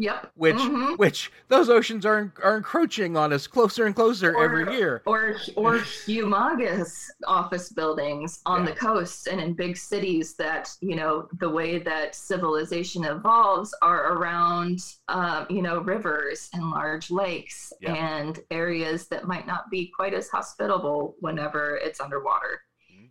yep. 0.00 0.30
which 0.34 0.56
Mhm. 0.56 0.98
which 0.98 1.30
those 1.48 1.68
oceans 1.68 2.04
are 2.06 2.32
are 2.42 2.56
encroaching 2.56 3.16
on 3.16 3.32
us 3.32 3.46
closer 3.46 3.86
and 3.86 3.94
closer 3.94 4.34
Or- 4.36 4.44
every 4.44 4.64
year. 4.76 5.02
or 5.06 5.36
or 5.56 5.78
humongous 6.06 7.08
office 7.26 7.70
buildings 7.72 8.40
on 8.46 8.64
Yeah. 8.64 8.70
the 8.70 8.76
coast 8.76 9.26
and 9.28 9.40
in 9.40 9.54
big 9.54 9.76
cities 9.76 10.34
that 10.36 10.70
you 10.80 10.96
know 10.96 11.28
the 11.38 11.48
way 11.48 11.78
that 11.78 12.14
civilization 12.14 13.04
evolves 13.04 13.74
are 13.82 14.12
around 14.14 14.78
um, 15.08 15.46
you 15.50 15.62
know 15.62 15.80
rivers 15.80 16.48
and 16.54 16.70
large 16.70 17.10
lakes 17.10 17.72
Yeah. 17.80 17.94
and 17.94 18.40
areas 18.50 19.08
that 19.08 19.26
might 19.26 19.46
not 19.46 19.70
be 19.70 19.92
quite 19.94 20.14
as 20.14 20.28
hospitable 20.28 21.16
whenever 21.20 21.76
it's 21.76 22.00
underwater 22.00 22.62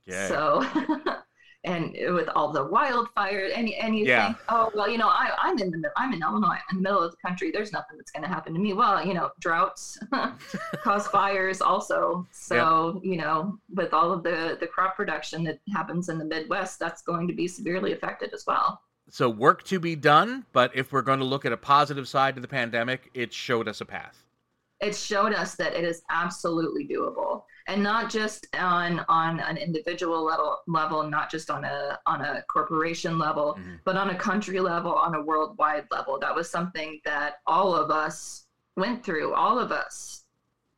Okay. 0.07 0.27
so 0.27 0.63
and 1.65 1.93
with 2.15 2.29
all 2.29 2.51
the 2.53 2.65
wildfires 2.69 3.51
and, 3.53 3.67
and 3.69 3.97
you 3.97 4.05
Yeah. 4.05 4.27
think 4.27 4.37
oh 4.47 4.71
well 4.73 4.89
you 4.89 4.97
know 4.97 5.09
I, 5.09 5.31
i'm 5.41 5.57
in 5.59 5.71
the 5.71 5.91
i'm 5.97 6.13
in 6.13 6.21
illinois 6.21 6.47
I'm 6.69 6.77
in 6.77 6.77
the 6.77 6.81
middle 6.89 7.03
of 7.03 7.11
the 7.11 7.17
country. 7.17 7.51
There's 7.51 7.73
nothing 7.73 7.97
that's 7.97 8.11
going 8.11 8.23
to 8.23 8.29
happen 8.29 8.53
to 8.53 8.59
me. 8.59 8.71
Well 8.73 9.05
you 9.05 9.13
know 9.13 9.31
droughts 9.39 9.97
cause 10.83 11.07
fires 11.07 11.61
also. 11.61 12.25
So 12.31 13.01
you 13.03 13.17
know 13.17 13.57
with 13.73 13.93
all 13.93 14.11
of 14.13 14.23
the 14.23 14.57
the 14.59 14.67
crop 14.67 14.95
production 14.95 15.43
that 15.45 15.59
happens 15.73 16.07
in 16.09 16.17
the 16.17 16.25
midwest 16.25 16.79
that's 16.79 17.01
going 17.01 17.27
to 17.27 17.33
be 17.33 17.47
severely 17.47 17.91
affected 17.91 18.33
as 18.33 18.45
well. 18.47 18.81
So 19.09 19.27
work 19.29 19.63
to 19.63 19.79
be 19.79 19.95
done, 19.95 20.45
but 20.53 20.71
if 20.75 20.91
we're 20.93 21.01
going 21.01 21.19
to 21.19 21.25
look 21.25 21.43
at 21.43 21.51
a 21.51 21.57
positive 21.57 22.07
side 22.07 22.35
to 22.35 22.41
the 22.41 22.47
pandemic, 22.47 23.09
it 23.15 23.33
showed 23.33 23.67
us 23.67 23.81
a 23.81 23.85
path. 23.85 24.23
it 24.81 24.95
showed 24.95 25.33
us 25.33 25.55
that 25.55 25.73
it 25.73 25.83
is 25.83 26.03
absolutely 26.09 26.87
doable 26.87 27.43
and 27.69 27.83
not 27.83 28.09
just 28.09 28.47
on 28.57 29.05
on 29.07 29.39
an 29.41 29.55
individual 29.55 30.23
level 30.23 30.57
level 30.67 31.03
not 31.03 31.29
just 31.29 31.49
on 31.51 31.63
a 31.63 31.99
on 32.07 32.19
a 32.21 32.43
corporation 32.51 33.17
level 33.19 33.55
Mhm. 33.59 33.79
but 33.85 33.95
on 33.95 34.09
a 34.09 34.15
country 34.15 34.59
level 34.59 34.93
on 34.93 35.13
a 35.15 35.21
worldwide 35.21 35.85
level. 35.91 36.17
That 36.19 36.33
was 36.35 36.49
something 36.49 36.99
that 37.05 37.35
all 37.45 37.75
of 37.75 37.91
us 37.91 38.47
went 38.75 39.03
through. 39.05 39.33
All 39.33 39.57
of 39.59 39.71
us 39.71 40.25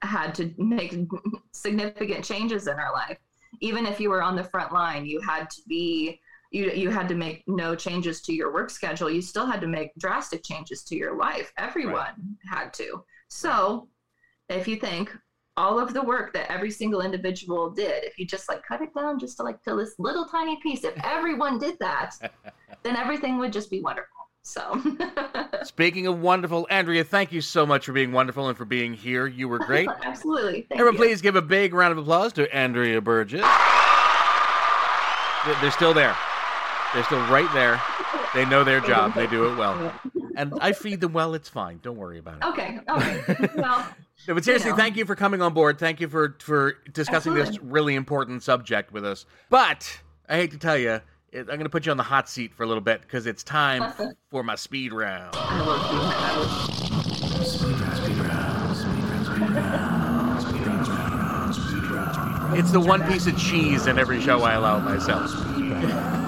had 0.02 0.36
to 0.36 0.54
make 0.58 0.92
significant 1.54 2.26
changes 2.26 2.68
in 2.68 2.78
our 2.78 2.92
life. 2.92 3.18
Even 3.62 3.86
if 3.86 4.00
you 4.02 4.10
were 4.10 4.24
on 4.30 4.36
the 4.36 4.44
front 4.44 4.72
line 4.74 5.06
you 5.06 5.20
had 5.22 5.50
to 5.56 5.62
be 5.68 6.20
you 6.52 6.64
you 6.84 6.90
had 6.90 7.08
to 7.08 7.16
make 7.16 7.40
no 7.48 7.74
changes 7.86 8.22
to 8.24 8.34
your 8.34 8.52
work 8.54 8.70
schedule. 8.70 9.10
You 9.10 9.22
still 9.22 9.46
had 9.46 9.62
to 9.62 9.68
make 9.68 9.90
drastic 9.98 10.44
changes 10.44 10.84
to 10.90 10.96
your 10.98 11.16
life. 11.16 11.54
Everyone 11.58 12.38
had 12.56 12.74
to. 12.82 13.06
So 13.30 13.88
if 14.50 14.68
you 14.68 14.76
think 14.76 15.16
all 15.58 15.80
of 15.80 15.94
the 15.94 16.02
work 16.02 16.34
that 16.34 16.50
every 16.52 16.72
single 16.72 17.02
individual 17.02 17.70
did 17.70 18.04
if 18.06 18.18
you 18.18 18.26
just 18.26 18.48
like 18.48 18.64
cut 18.66 18.82
it 18.82 18.94
down 18.96 19.20
just 19.20 19.36
to 19.38 19.44
like 19.44 19.62
to 19.64 19.76
this 19.76 19.96
little 20.00 20.26
tiny 20.26 20.58
piece 20.62 20.84
if 20.84 20.94
everyone 21.04 21.60
did 21.60 21.78
that 21.80 22.16
then 22.84 22.96
everything 22.96 23.38
would 23.38 23.52
just 23.54 23.70
be 23.70 23.82
wonderful 23.82 24.08
so 24.44 24.82
Speaking 25.64 26.08
of 26.08 26.20
wonderful, 26.20 26.66
Andrea, 26.72 27.04
thank 27.04 27.32
you 27.32 27.42
so 27.42 27.64
much 27.68 27.86
for 27.86 27.94
being 27.94 28.12
wonderful 28.12 28.48
and 28.48 28.58
for 28.58 28.66
being 28.66 28.92
here. 28.96 29.28
You 29.28 29.48
were 29.48 29.60
great. 29.60 29.88
absolutely 30.04 30.66
Thank 30.68 30.80
Everyone, 30.82 30.96
you. 30.96 31.00
please 31.00 31.22
give 31.22 31.36
a 31.36 31.44
big 31.44 31.76
round 31.76 31.92
of 31.92 32.00
applause 32.00 32.34
to 32.34 32.52
Andrea 32.56 33.00
Burgess. 33.02 33.42
They- 35.46 35.54
They're 35.62 35.70
still 35.72 35.94
there. 35.94 36.16
They're 36.96 37.04
still 37.04 37.24
right 37.28 37.48
there. 37.54 37.80
They 38.34 38.46
know 38.46 38.64
their 38.64 38.80
job. 38.82 39.14
They 39.14 39.28
do 39.28 39.46
it 39.52 39.56
well. 39.58 39.94
And 40.36 40.54
I 40.60 40.72
feed 40.74 41.02
them 41.02 41.14
well. 41.14 41.36
It's 41.36 41.48
fine. 41.50 41.80
Don't 41.84 41.98
worry 41.98 42.18
about 42.18 42.38
it. 42.38 42.44
okay 42.46 42.80
okay 42.90 43.48
well 43.56 43.86
No, 44.28 44.34
but 44.36 44.46
seriously, 44.46 44.72
know. 44.72 44.78
thank 44.78 44.98
you 44.98 45.06
for 45.06 45.16
coming 45.16 45.42
on 45.42 45.54
board. 45.54 45.80
Thank 45.80 46.00
you 46.00 46.08
for 46.08 46.36
for 46.40 46.76
discussing 46.94 47.34
this 47.34 47.60
really 47.60 47.96
important 47.96 48.44
subject 48.44 48.92
with 48.92 49.06
us. 49.06 49.26
But 49.50 50.00
I 50.30 50.36
hate 50.38 50.52
to 50.52 50.58
tell 50.58 50.78
you, 50.78 51.02
I'm 51.34 51.46
going 51.46 51.62
to 51.62 51.70
put 51.70 51.86
you 51.86 51.92
on 51.92 51.98
the 51.98 52.04
hot 52.04 52.30
seat 52.30 52.54
for 52.54 52.64
a 52.64 52.68
little 52.68 52.82
bit 52.82 53.02
because 53.02 53.26
it's 53.26 53.44
time 53.44 53.94
for 54.30 54.44
my 54.44 54.56
speed 54.56 54.94
round. 54.94 55.36
I 55.36 55.62
will 55.62 55.78
do 55.78 55.82
I 55.94 56.38
will 56.38 56.72
It's 62.54 62.72
the 62.72 62.82
one 62.82 63.02
piece 63.08 63.28
of 63.28 63.38
cheese 63.38 63.88
in 63.88 63.98
every 63.98 64.22
show 64.22 64.42
I 64.42 64.54
allow 64.54 64.80
myself. 64.80 65.32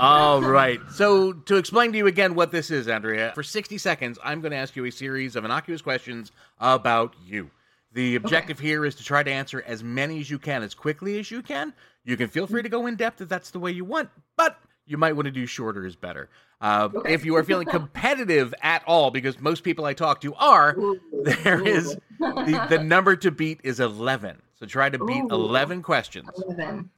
All 0.00 0.40
right. 0.42 0.80
So, 0.92 1.32
to 1.32 1.56
explain 1.56 1.92
to 1.92 1.98
you 1.98 2.06
again 2.06 2.34
what 2.34 2.50
this 2.50 2.70
is, 2.70 2.88
Andrea, 2.88 3.32
for 3.34 3.42
60 3.42 3.78
seconds, 3.78 4.18
I'm 4.24 4.40
going 4.40 4.50
to 4.50 4.56
ask 4.56 4.76
you 4.76 4.84
a 4.84 4.90
series 4.90 5.36
of 5.36 5.44
innocuous 5.44 5.80
questions 5.82 6.32
about 6.58 7.14
you. 7.24 7.50
The 7.92 8.16
objective 8.16 8.58
here 8.58 8.84
is 8.84 8.94
to 8.96 9.04
try 9.04 9.22
to 9.22 9.30
answer 9.30 9.62
as 9.66 9.82
many 9.82 10.20
as 10.20 10.30
you 10.30 10.38
can 10.38 10.62
as 10.62 10.74
quickly 10.74 11.18
as 11.18 11.30
you 11.30 11.42
can. 11.42 11.72
You 12.04 12.16
can 12.16 12.28
feel 12.28 12.46
free 12.46 12.62
to 12.62 12.68
go 12.68 12.86
in 12.86 12.96
depth 12.96 13.20
if 13.20 13.28
that's 13.28 13.50
the 13.50 13.58
way 13.58 13.70
you 13.72 13.84
want, 13.84 14.10
but 14.36 14.58
you 14.86 14.96
might 14.96 15.14
want 15.14 15.26
to 15.26 15.30
do 15.32 15.46
shorter 15.46 15.86
is 15.86 15.96
better. 15.96 16.28
Uh, 16.60 16.88
Okay. 16.94 17.14
If 17.14 17.24
you 17.24 17.36
are 17.36 17.44
feeling 17.44 17.66
competitive 17.66 18.52
at 18.62 18.82
all, 18.86 19.10
because 19.10 19.40
most 19.40 19.64
people 19.64 19.84
I 19.86 19.94
talk 19.94 20.20
to 20.22 20.34
are, 20.34 20.76
there 21.22 21.66
is 21.66 21.96
the, 22.18 22.66
the 22.68 22.78
number 22.82 23.16
to 23.16 23.30
beat 23.30 23.60
is 23.64 23.80
11. 23.80 24.40
So 24.58 24.66
try 24.66 24.90
to 24.90 24.98
beat 25.04 25.24
Ooh. 25.24 25.28
11 25.34 25.82
questions. 25.82 26.28
Eleven. 26.46 26.90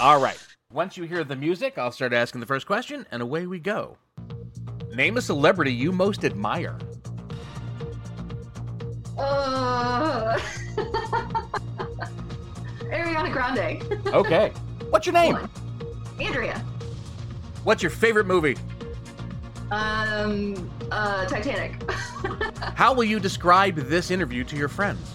All 0.00 0.20
right. 0.20 0.38
Once 0.70 0.98
you 0.98 1.04
hear 1.04 1.24
the 1.24 1.34
music, 1.34 1.78
I'll 1.78 1.90
start 1.90 2.12
asking 2.12 2.40
the 2.40 2.46
first 2.46 2.66
question, 2.66 3.06
and 3.10 3.22
away 3.22 3.46
we 3.46 3.58
go. 3.58 3.96
Name 4.94 5.16
a 5.16 5.22
celebrity 5.22 5.72
you 5.72 5.92
most 5.92 6.26
admire. 6.26 6.78
Uh, 9.16 10.38
Ariana 12.92 13.32
Grande. 13.32 14.08
Okay. 14.08 14.52
What's 14.90 15.06
your 15.06 15.14
name? 15.14 15.38
Andrea. 16.20 16.58
What's 17.64 17.82
your 17.82 17.88
favorite 17.90 18.26
movie? 18.26 18.58
Um, 19.70 20.70
uh, 20.90 21.24
Titanic. 21.24 21.82
How 22.74 22.92
will 22.92 23.04
you 23.04 23.18
describe 23.18 23.76
this 23.76 24.10
interview 24.10 24.44
to 24.44 24.54
your 24.54 24.68
friends? 24.68 25.14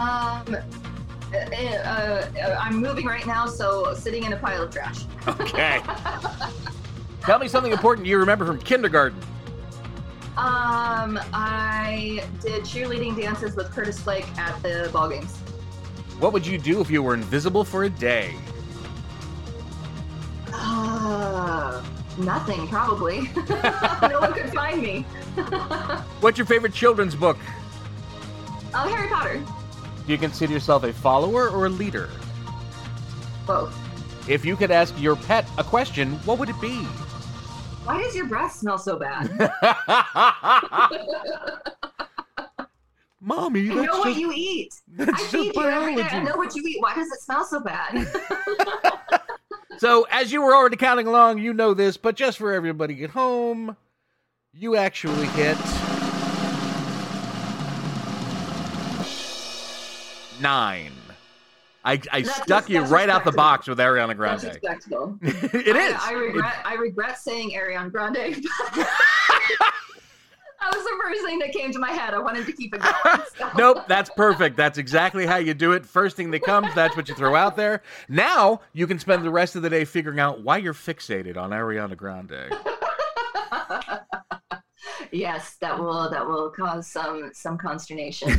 um, 0.00 0.56
uh, 1.34 2.30
uh, 2.38 2.58
I'm 2.60 2.76
moving 2.76 3.06
right 3.06 3.26
now, 3.26 3.46
so 3.46 3.94
sitting 3.94 4.24
in 4.24 4.32
a 4.32 4.36
pile 4.36 4.62
of 4.62 4.70
trash. 4.70 5.04
Okay. 5.26 5.80
Tell 7.22 7.38
me 7.38 7.48
something 7.48 7.72
important 7.72 8.06
you 8.06 8.18
remember 8.18 8.44
from 8.44 8.58
kindergarten. 8.58 9.18
Um, 10.36 11.18
I 11.32 12.24
did 12.42 12.64
cheerleading 12.64 13.20
dances 13.20 13.56
with 13.56 13.70
Curtis 13.70 14.00
Flake 14.00 14.26
at 14.36 14.60
the 14.62 14.90
ball 14.92 15.08
games. 15.08 15.36
What 16.18 16.32
would 16.32 16.46
you 16.46 16.58
do 16.58 16.80
if 16.80 16.90
you 16.90 17.02
were 17.02 17.14
invisible 17.14 17.64
for 17.64 17.84
a 17.84 17.90
day? 17.90 18.34
Uh, 20.52 21.82
Nothing, 22.18 22.68
probably. 22.68 23.22
no 24.02 24.20
one 24.20 24.32
could 24.32 24.52
find 24.52 24.80
me. 24.80 25.02
What's 26.20 26.38
your 26.38 26.46
favorite 26.46 26.72
children's 26.72 27.14
book? 27.14 27.38
Oh, 28.72 28.88
Harry 28.88 29.08
Potter. 29.08 29.42
Do 30.06 30.12
you 30.12 30.18
consider 30.18 30.52
yourself 30.52 30.84
a 30.84 30.92
follower 30.92 31.48
or 31.48 31.66
a 31.66 31.68
leader? 31.68 32.08
Both. 33.46 33.78
If 34.28 34.44
you 34.44 34.56
could 34.56 34.70
ask 34.70 34.98
your 35.00 35.16
pet 35.16 35.46
a 35.58 35.64
question, 35.64 36.12
what 36.24 36.38
would 36.38 36.48
it 36.48 36.60
be? 36.60 36.78
Why 37.84 38.02
does 38.02 38.16
your 38.16 38.26
breath 38.26 38.52
smell 38.52 38.78
so 38.78 38.98
bad? 38.98 39.30
Mommy, 43.20 43.70
I 43.70 43.74
that's 43.74 43.86
know 43.86 43.98
what 43.98 44.16
you 44.16 44.32
eat. 44.34 44.74
that's 44.88 45.12
I 45.12 45.16
just 45.16 45.30
feed 45.30 45.54
you 45.54 45.62
every 45.62 45.96
day. 45.96 46.02
I 46.02 46.22
know 46.22 46.36
what 46.36 46.54
you 46.54 46.62
eat. 46.66 46.80
Why 46.80 46.94
does 46.94 47.08
it 47.08 47.20
smell 47.20 47.44
so 47.44 47.60
bad? 47.60 48.06
So, 49.78 50.06
as 50.10 50.32
you 50.32 50.40
were 50.40 50.54
already 50.54 50.76
counting 50.76 51.06
along, 51.06 51.38
you 51.38 51.52
know 51.52 51.74
this, 51.74 51.96
but 51.96 52.14
just 52.14 52.38
for 52.38 52.52
everybody 52.52 53.02
at 53.04 53.10
home, 53.10 53.76
you 54.52 54.76
actually 54.76 55.26
hit 55.28 55.56
nine. 60.40 60.92
I, 61.84 62.00
I 62.10 62.22
That's 62.22 62.42
stuck 62.42 62.70
you 62.70 62.80
right 62.82 63.10
out 63.10 63.24
the 63.24 63.32
box 63.32 63.66
with 63.68 63.78
Ariana 63.78 64.16
That's 64.18 64.42
Grande. 64.42 64.44
respectable. 64.44 65.18
it 65.22 65.76
is. 65.76 65.94
I, 66.00 66.10
I 66.10 66.12
regret. 66.12 66.54
I 66.64 66.74
regret 66.74 67.18
saying 67.18 67.50
Ariana 67.50 67.92
Grande. 67.92 68.16
that 70.64 70.72
was 70.72 70.82
the 70.82 70.98
first 71.02 71.24
thing 71.26 71.38
that 71.40 71.52
came 71.52 71.72
to 71.72 71.78
my 71.78 71.90
head. 71.90 72.14
I 72.14 72.20
wanted 72.20 72.46
to 72.46 72.52
keep 72.52 72.74
it 72.74 72.80
going. 72.80 73.26
so. 73.38 73.50
nope, 73.58 73.84
that's 73.86 74.08
perfect. 74.16 74.56
That's 74.56 74.78
exactly 74.78 75.26
how 75.26 75.36
you 75.36 75.52
do 75.52 75.72
it. 75.72 75.84
First 75.84 76.16
thing 76.16 76.30
that 76.30 76.42
comes, 76.42 76.74
that's 76.74 76.96
what 76.96 77.06
you 77.06 77.14
throw 77.14 77.34
out 77.34 77.54
there. 77.54 77.82
Now 78.08 78.62
you 78.72 78.86
can 78.86 78.98
spend 78.98 79.22
the 79.22 79.30
rest 79.30 79.54
of 79.54 79.60
the 79.60 79.68
day 79.68 79.84
figuring 79.84 80.18
out 80.18 80.42
why 80.42 80.56
you're 80.56 80.72
fixated 80.72 81.36
on 81.36 81.50
Ariana 81.50 81.98
Grande. 81.98 82.50
yes, 85.12 85.56
that 85.60 85.78
will 85.78 86.08
that 86.08 86.26
will 86.26 86.50
cause 86.50 86.90
some 86.90 87.30
some 87.34 87.58
consternation. 87.58 88.30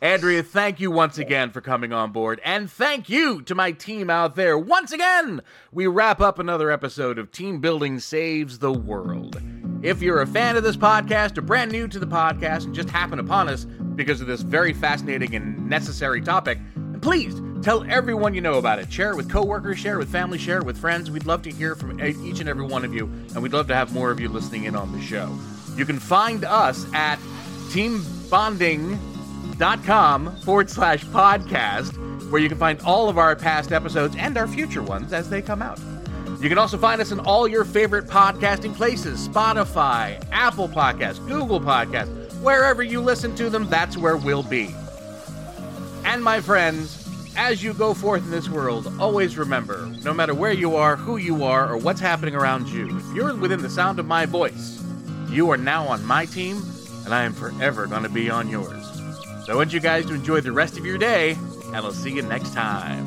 In 0.00 0.06
my 0.06 0.08
life. 0.08 0.14
Andrea, 0.14 0.42
thank 0.42 0.80
you 0.80 0.90
once 0.90 1.18
again 1.18 1.50
for 1.50 1.60
coming 1.60 1.92
on 1.92 2.12
board. 2.12 2.40
And 2.44 2.70
thank 2.70 3.08
you 3.08 3.42
to 3.42 3.54
my 3.54 3.72
team 3.72 4.10
out 4.10 4.36
there. 4.36 4.58
Once 4.58 4.92
again, 4.92 5.42
we 5.72 5.86
wrap 5.86 6.20
up 6.20 6.38
another 6.38 6.70
episode 6.70 7.18
of 7.18 7.30
Team 7.32 7.60
Building 7.60 7.98
Saves 8.00 8.58
the 8.58 8.72
World. 8.72 9.40
If 9.82 10.02
you're 10.02 10.20
a 10.20 10.26
fan 10.26 10.56
of 10.56 10.62
this 10.62 10.76
podcast 10.76 11.38
or 11.38 11.42
brand 11.42 11.72
new 11.72 11.88
to 11.88 11.98
the 11.98 12.06
podcast 12.06 12.64
and 12.64 12.74
just 12.74 12.90
happen 12.90 13.18
upon 13.18 13.48
us 13.48 13.64
because 13.64 14.20
of 14.20 14.26
this 14.26 14.42
very 14.42 14.74
fascinating 14.74 15.34
and 15.34 15.68
necessary 15.68 16.20
topic, 16.20 16.58
please 17.00 17.40
tell 17.62 17.84
everyone 17.90 18.34
you 18.34 18.42
know 18.42 18.58
about 18.58 18.78
it. 18.78 18.92
Share 18.92 19.10
it 19.10 19.16
with 19.16 19.30
coworkers, 19.30 19.78
share 19.78 19.94
it 19.94 19.98
with 19.98 20.10
family, 20.10 20.36
share 20.36 20.58
it 20.58 20.64
with 20.64 20.76
friends. 20.76 21.10
We'd 21.10 21.24
love 21.24 21.40
to 21.42 21.50
hear 21.50 21.74
from 21.74 21.98
each 22.02 22.40
and 22.40 22.48
every 22.48 22.64
one 22.64 22.84
of 22.84 22.92
you, 22.92 23.06
and 23.06 23.42
we'd 23.42 23.54
love 23.54 23.68
to 23.68 23.74
have 23.74 23.94
more 23.94 24.10
of 24.10 24.20
you 24.20 24.28
listening 24.28 24.64
in 24.64 24.76
on 24.76 24.92
the 24.92 25.00
show. 25.00 25.34
You 25.76 25.86
can 25.86 25.98
find 25.98 26.44
us 26.44 26.86
at 26.92 27.18
teambonding.com 29.60 30.36
forward 30.36 30.70
slash 30.70 31.04
podcast, 31.06 32.30
where 32.30 32.40
you 32.40 32.48
can 32.48 32.58
find 32.58 32.80
all 32.82 33.08
of 33.08 33.18
our 33.18 33.36
past 33.36 33.72
episodes 33.72 34.16
and 34.18 34.36
our 34.36 34.48
future 34.48 34.82
ones 34.82 35.12
as 35.12 35.28
they 35.28 35.42
come 35.42 35.62
out. 35.62 35.78
You 36.40 36.48
can 36.48 36.58
also 36.58 36.78
find 36.78 37.00
us 37.00 37.12
in 37.12 37.20
all 37.20 37.46
your 37.46 37.64
favorite 37.64 38.06
podcasting 38.06 38.74
places 38.74 39.28
Spotify, 39.28 40.22
Apple 40.32 40.68
Podcasts, 40.68 41.24
Google 41.26 41.60
Podcasts, 41.60 42.10
wherever 42.40 42.82
you 42.82 43.00
listen 43.00 43.34
to 43.36 43.50
them, 43.50 43.68
that's 43.68 43.98
where 43.98 44.16
we'll 44.16 44.42
be. 44.42 44.74
And 46.04 46.24
my 46.24 46.40
friends, 46.40 46.96
as 47.36 47.62
you 47.62 47.74
go 47.74 47.92
forth 47.92 48.24
in 48.24 48.30
this 48.30 48.48
world, 48.48 48.90
always 48.98 49.36
remember 49.36 49.86
no 50.02 50.14
matter 50.14 50.32
where 50.32 50.52
you 50.52 50.76
are, 50.76 50.96
who 50.96 51.18
you 51.18 51.44
are, 51.44 51.70
or 51.70 51.76
what's 51.76 52.00
happening 52.00 52.34
around 52.34 52.68
you, 52.68 52.96
if 52.96 53.14
you're 53.14 53.36
within 53.36 53.60
the 53.60 53.70
sound 53.70 53.98
of 53.98 54.06
my 54.06 54.24
voice, 54.24 54.82
you 55.28 55.50
are 55.50 55.58
now 55.58 55.86
on 55.86 56.04
my 56.06 56.24
team, 56.24 56.62
and 57.04 57.14
I 57.14 57.24
am 57.24 57.34
forever 57.34 57.86
going 57.86 58.02
to 58.02 58.08
be 58.08 58.30
on 58.30 58.48
yours. 58.48 58.79
So 59.44 59.52
I 59.52 59.56
want 59.56 59.72
you 59.72 59.80
guys 59.80 60.06
to 60.06 60.14
enjoy 60.14 60.40
the 60.40 60.52
rest 60.52 60.78
of 60.78 60.84
your 60.84 60.98
day, 60.98 61.36
and 61.66 61.76
I'll 61.76 61.92
see 61.92 62.12
you 62.12 62.22
next 62.22 62.52
time. 62.52 63.06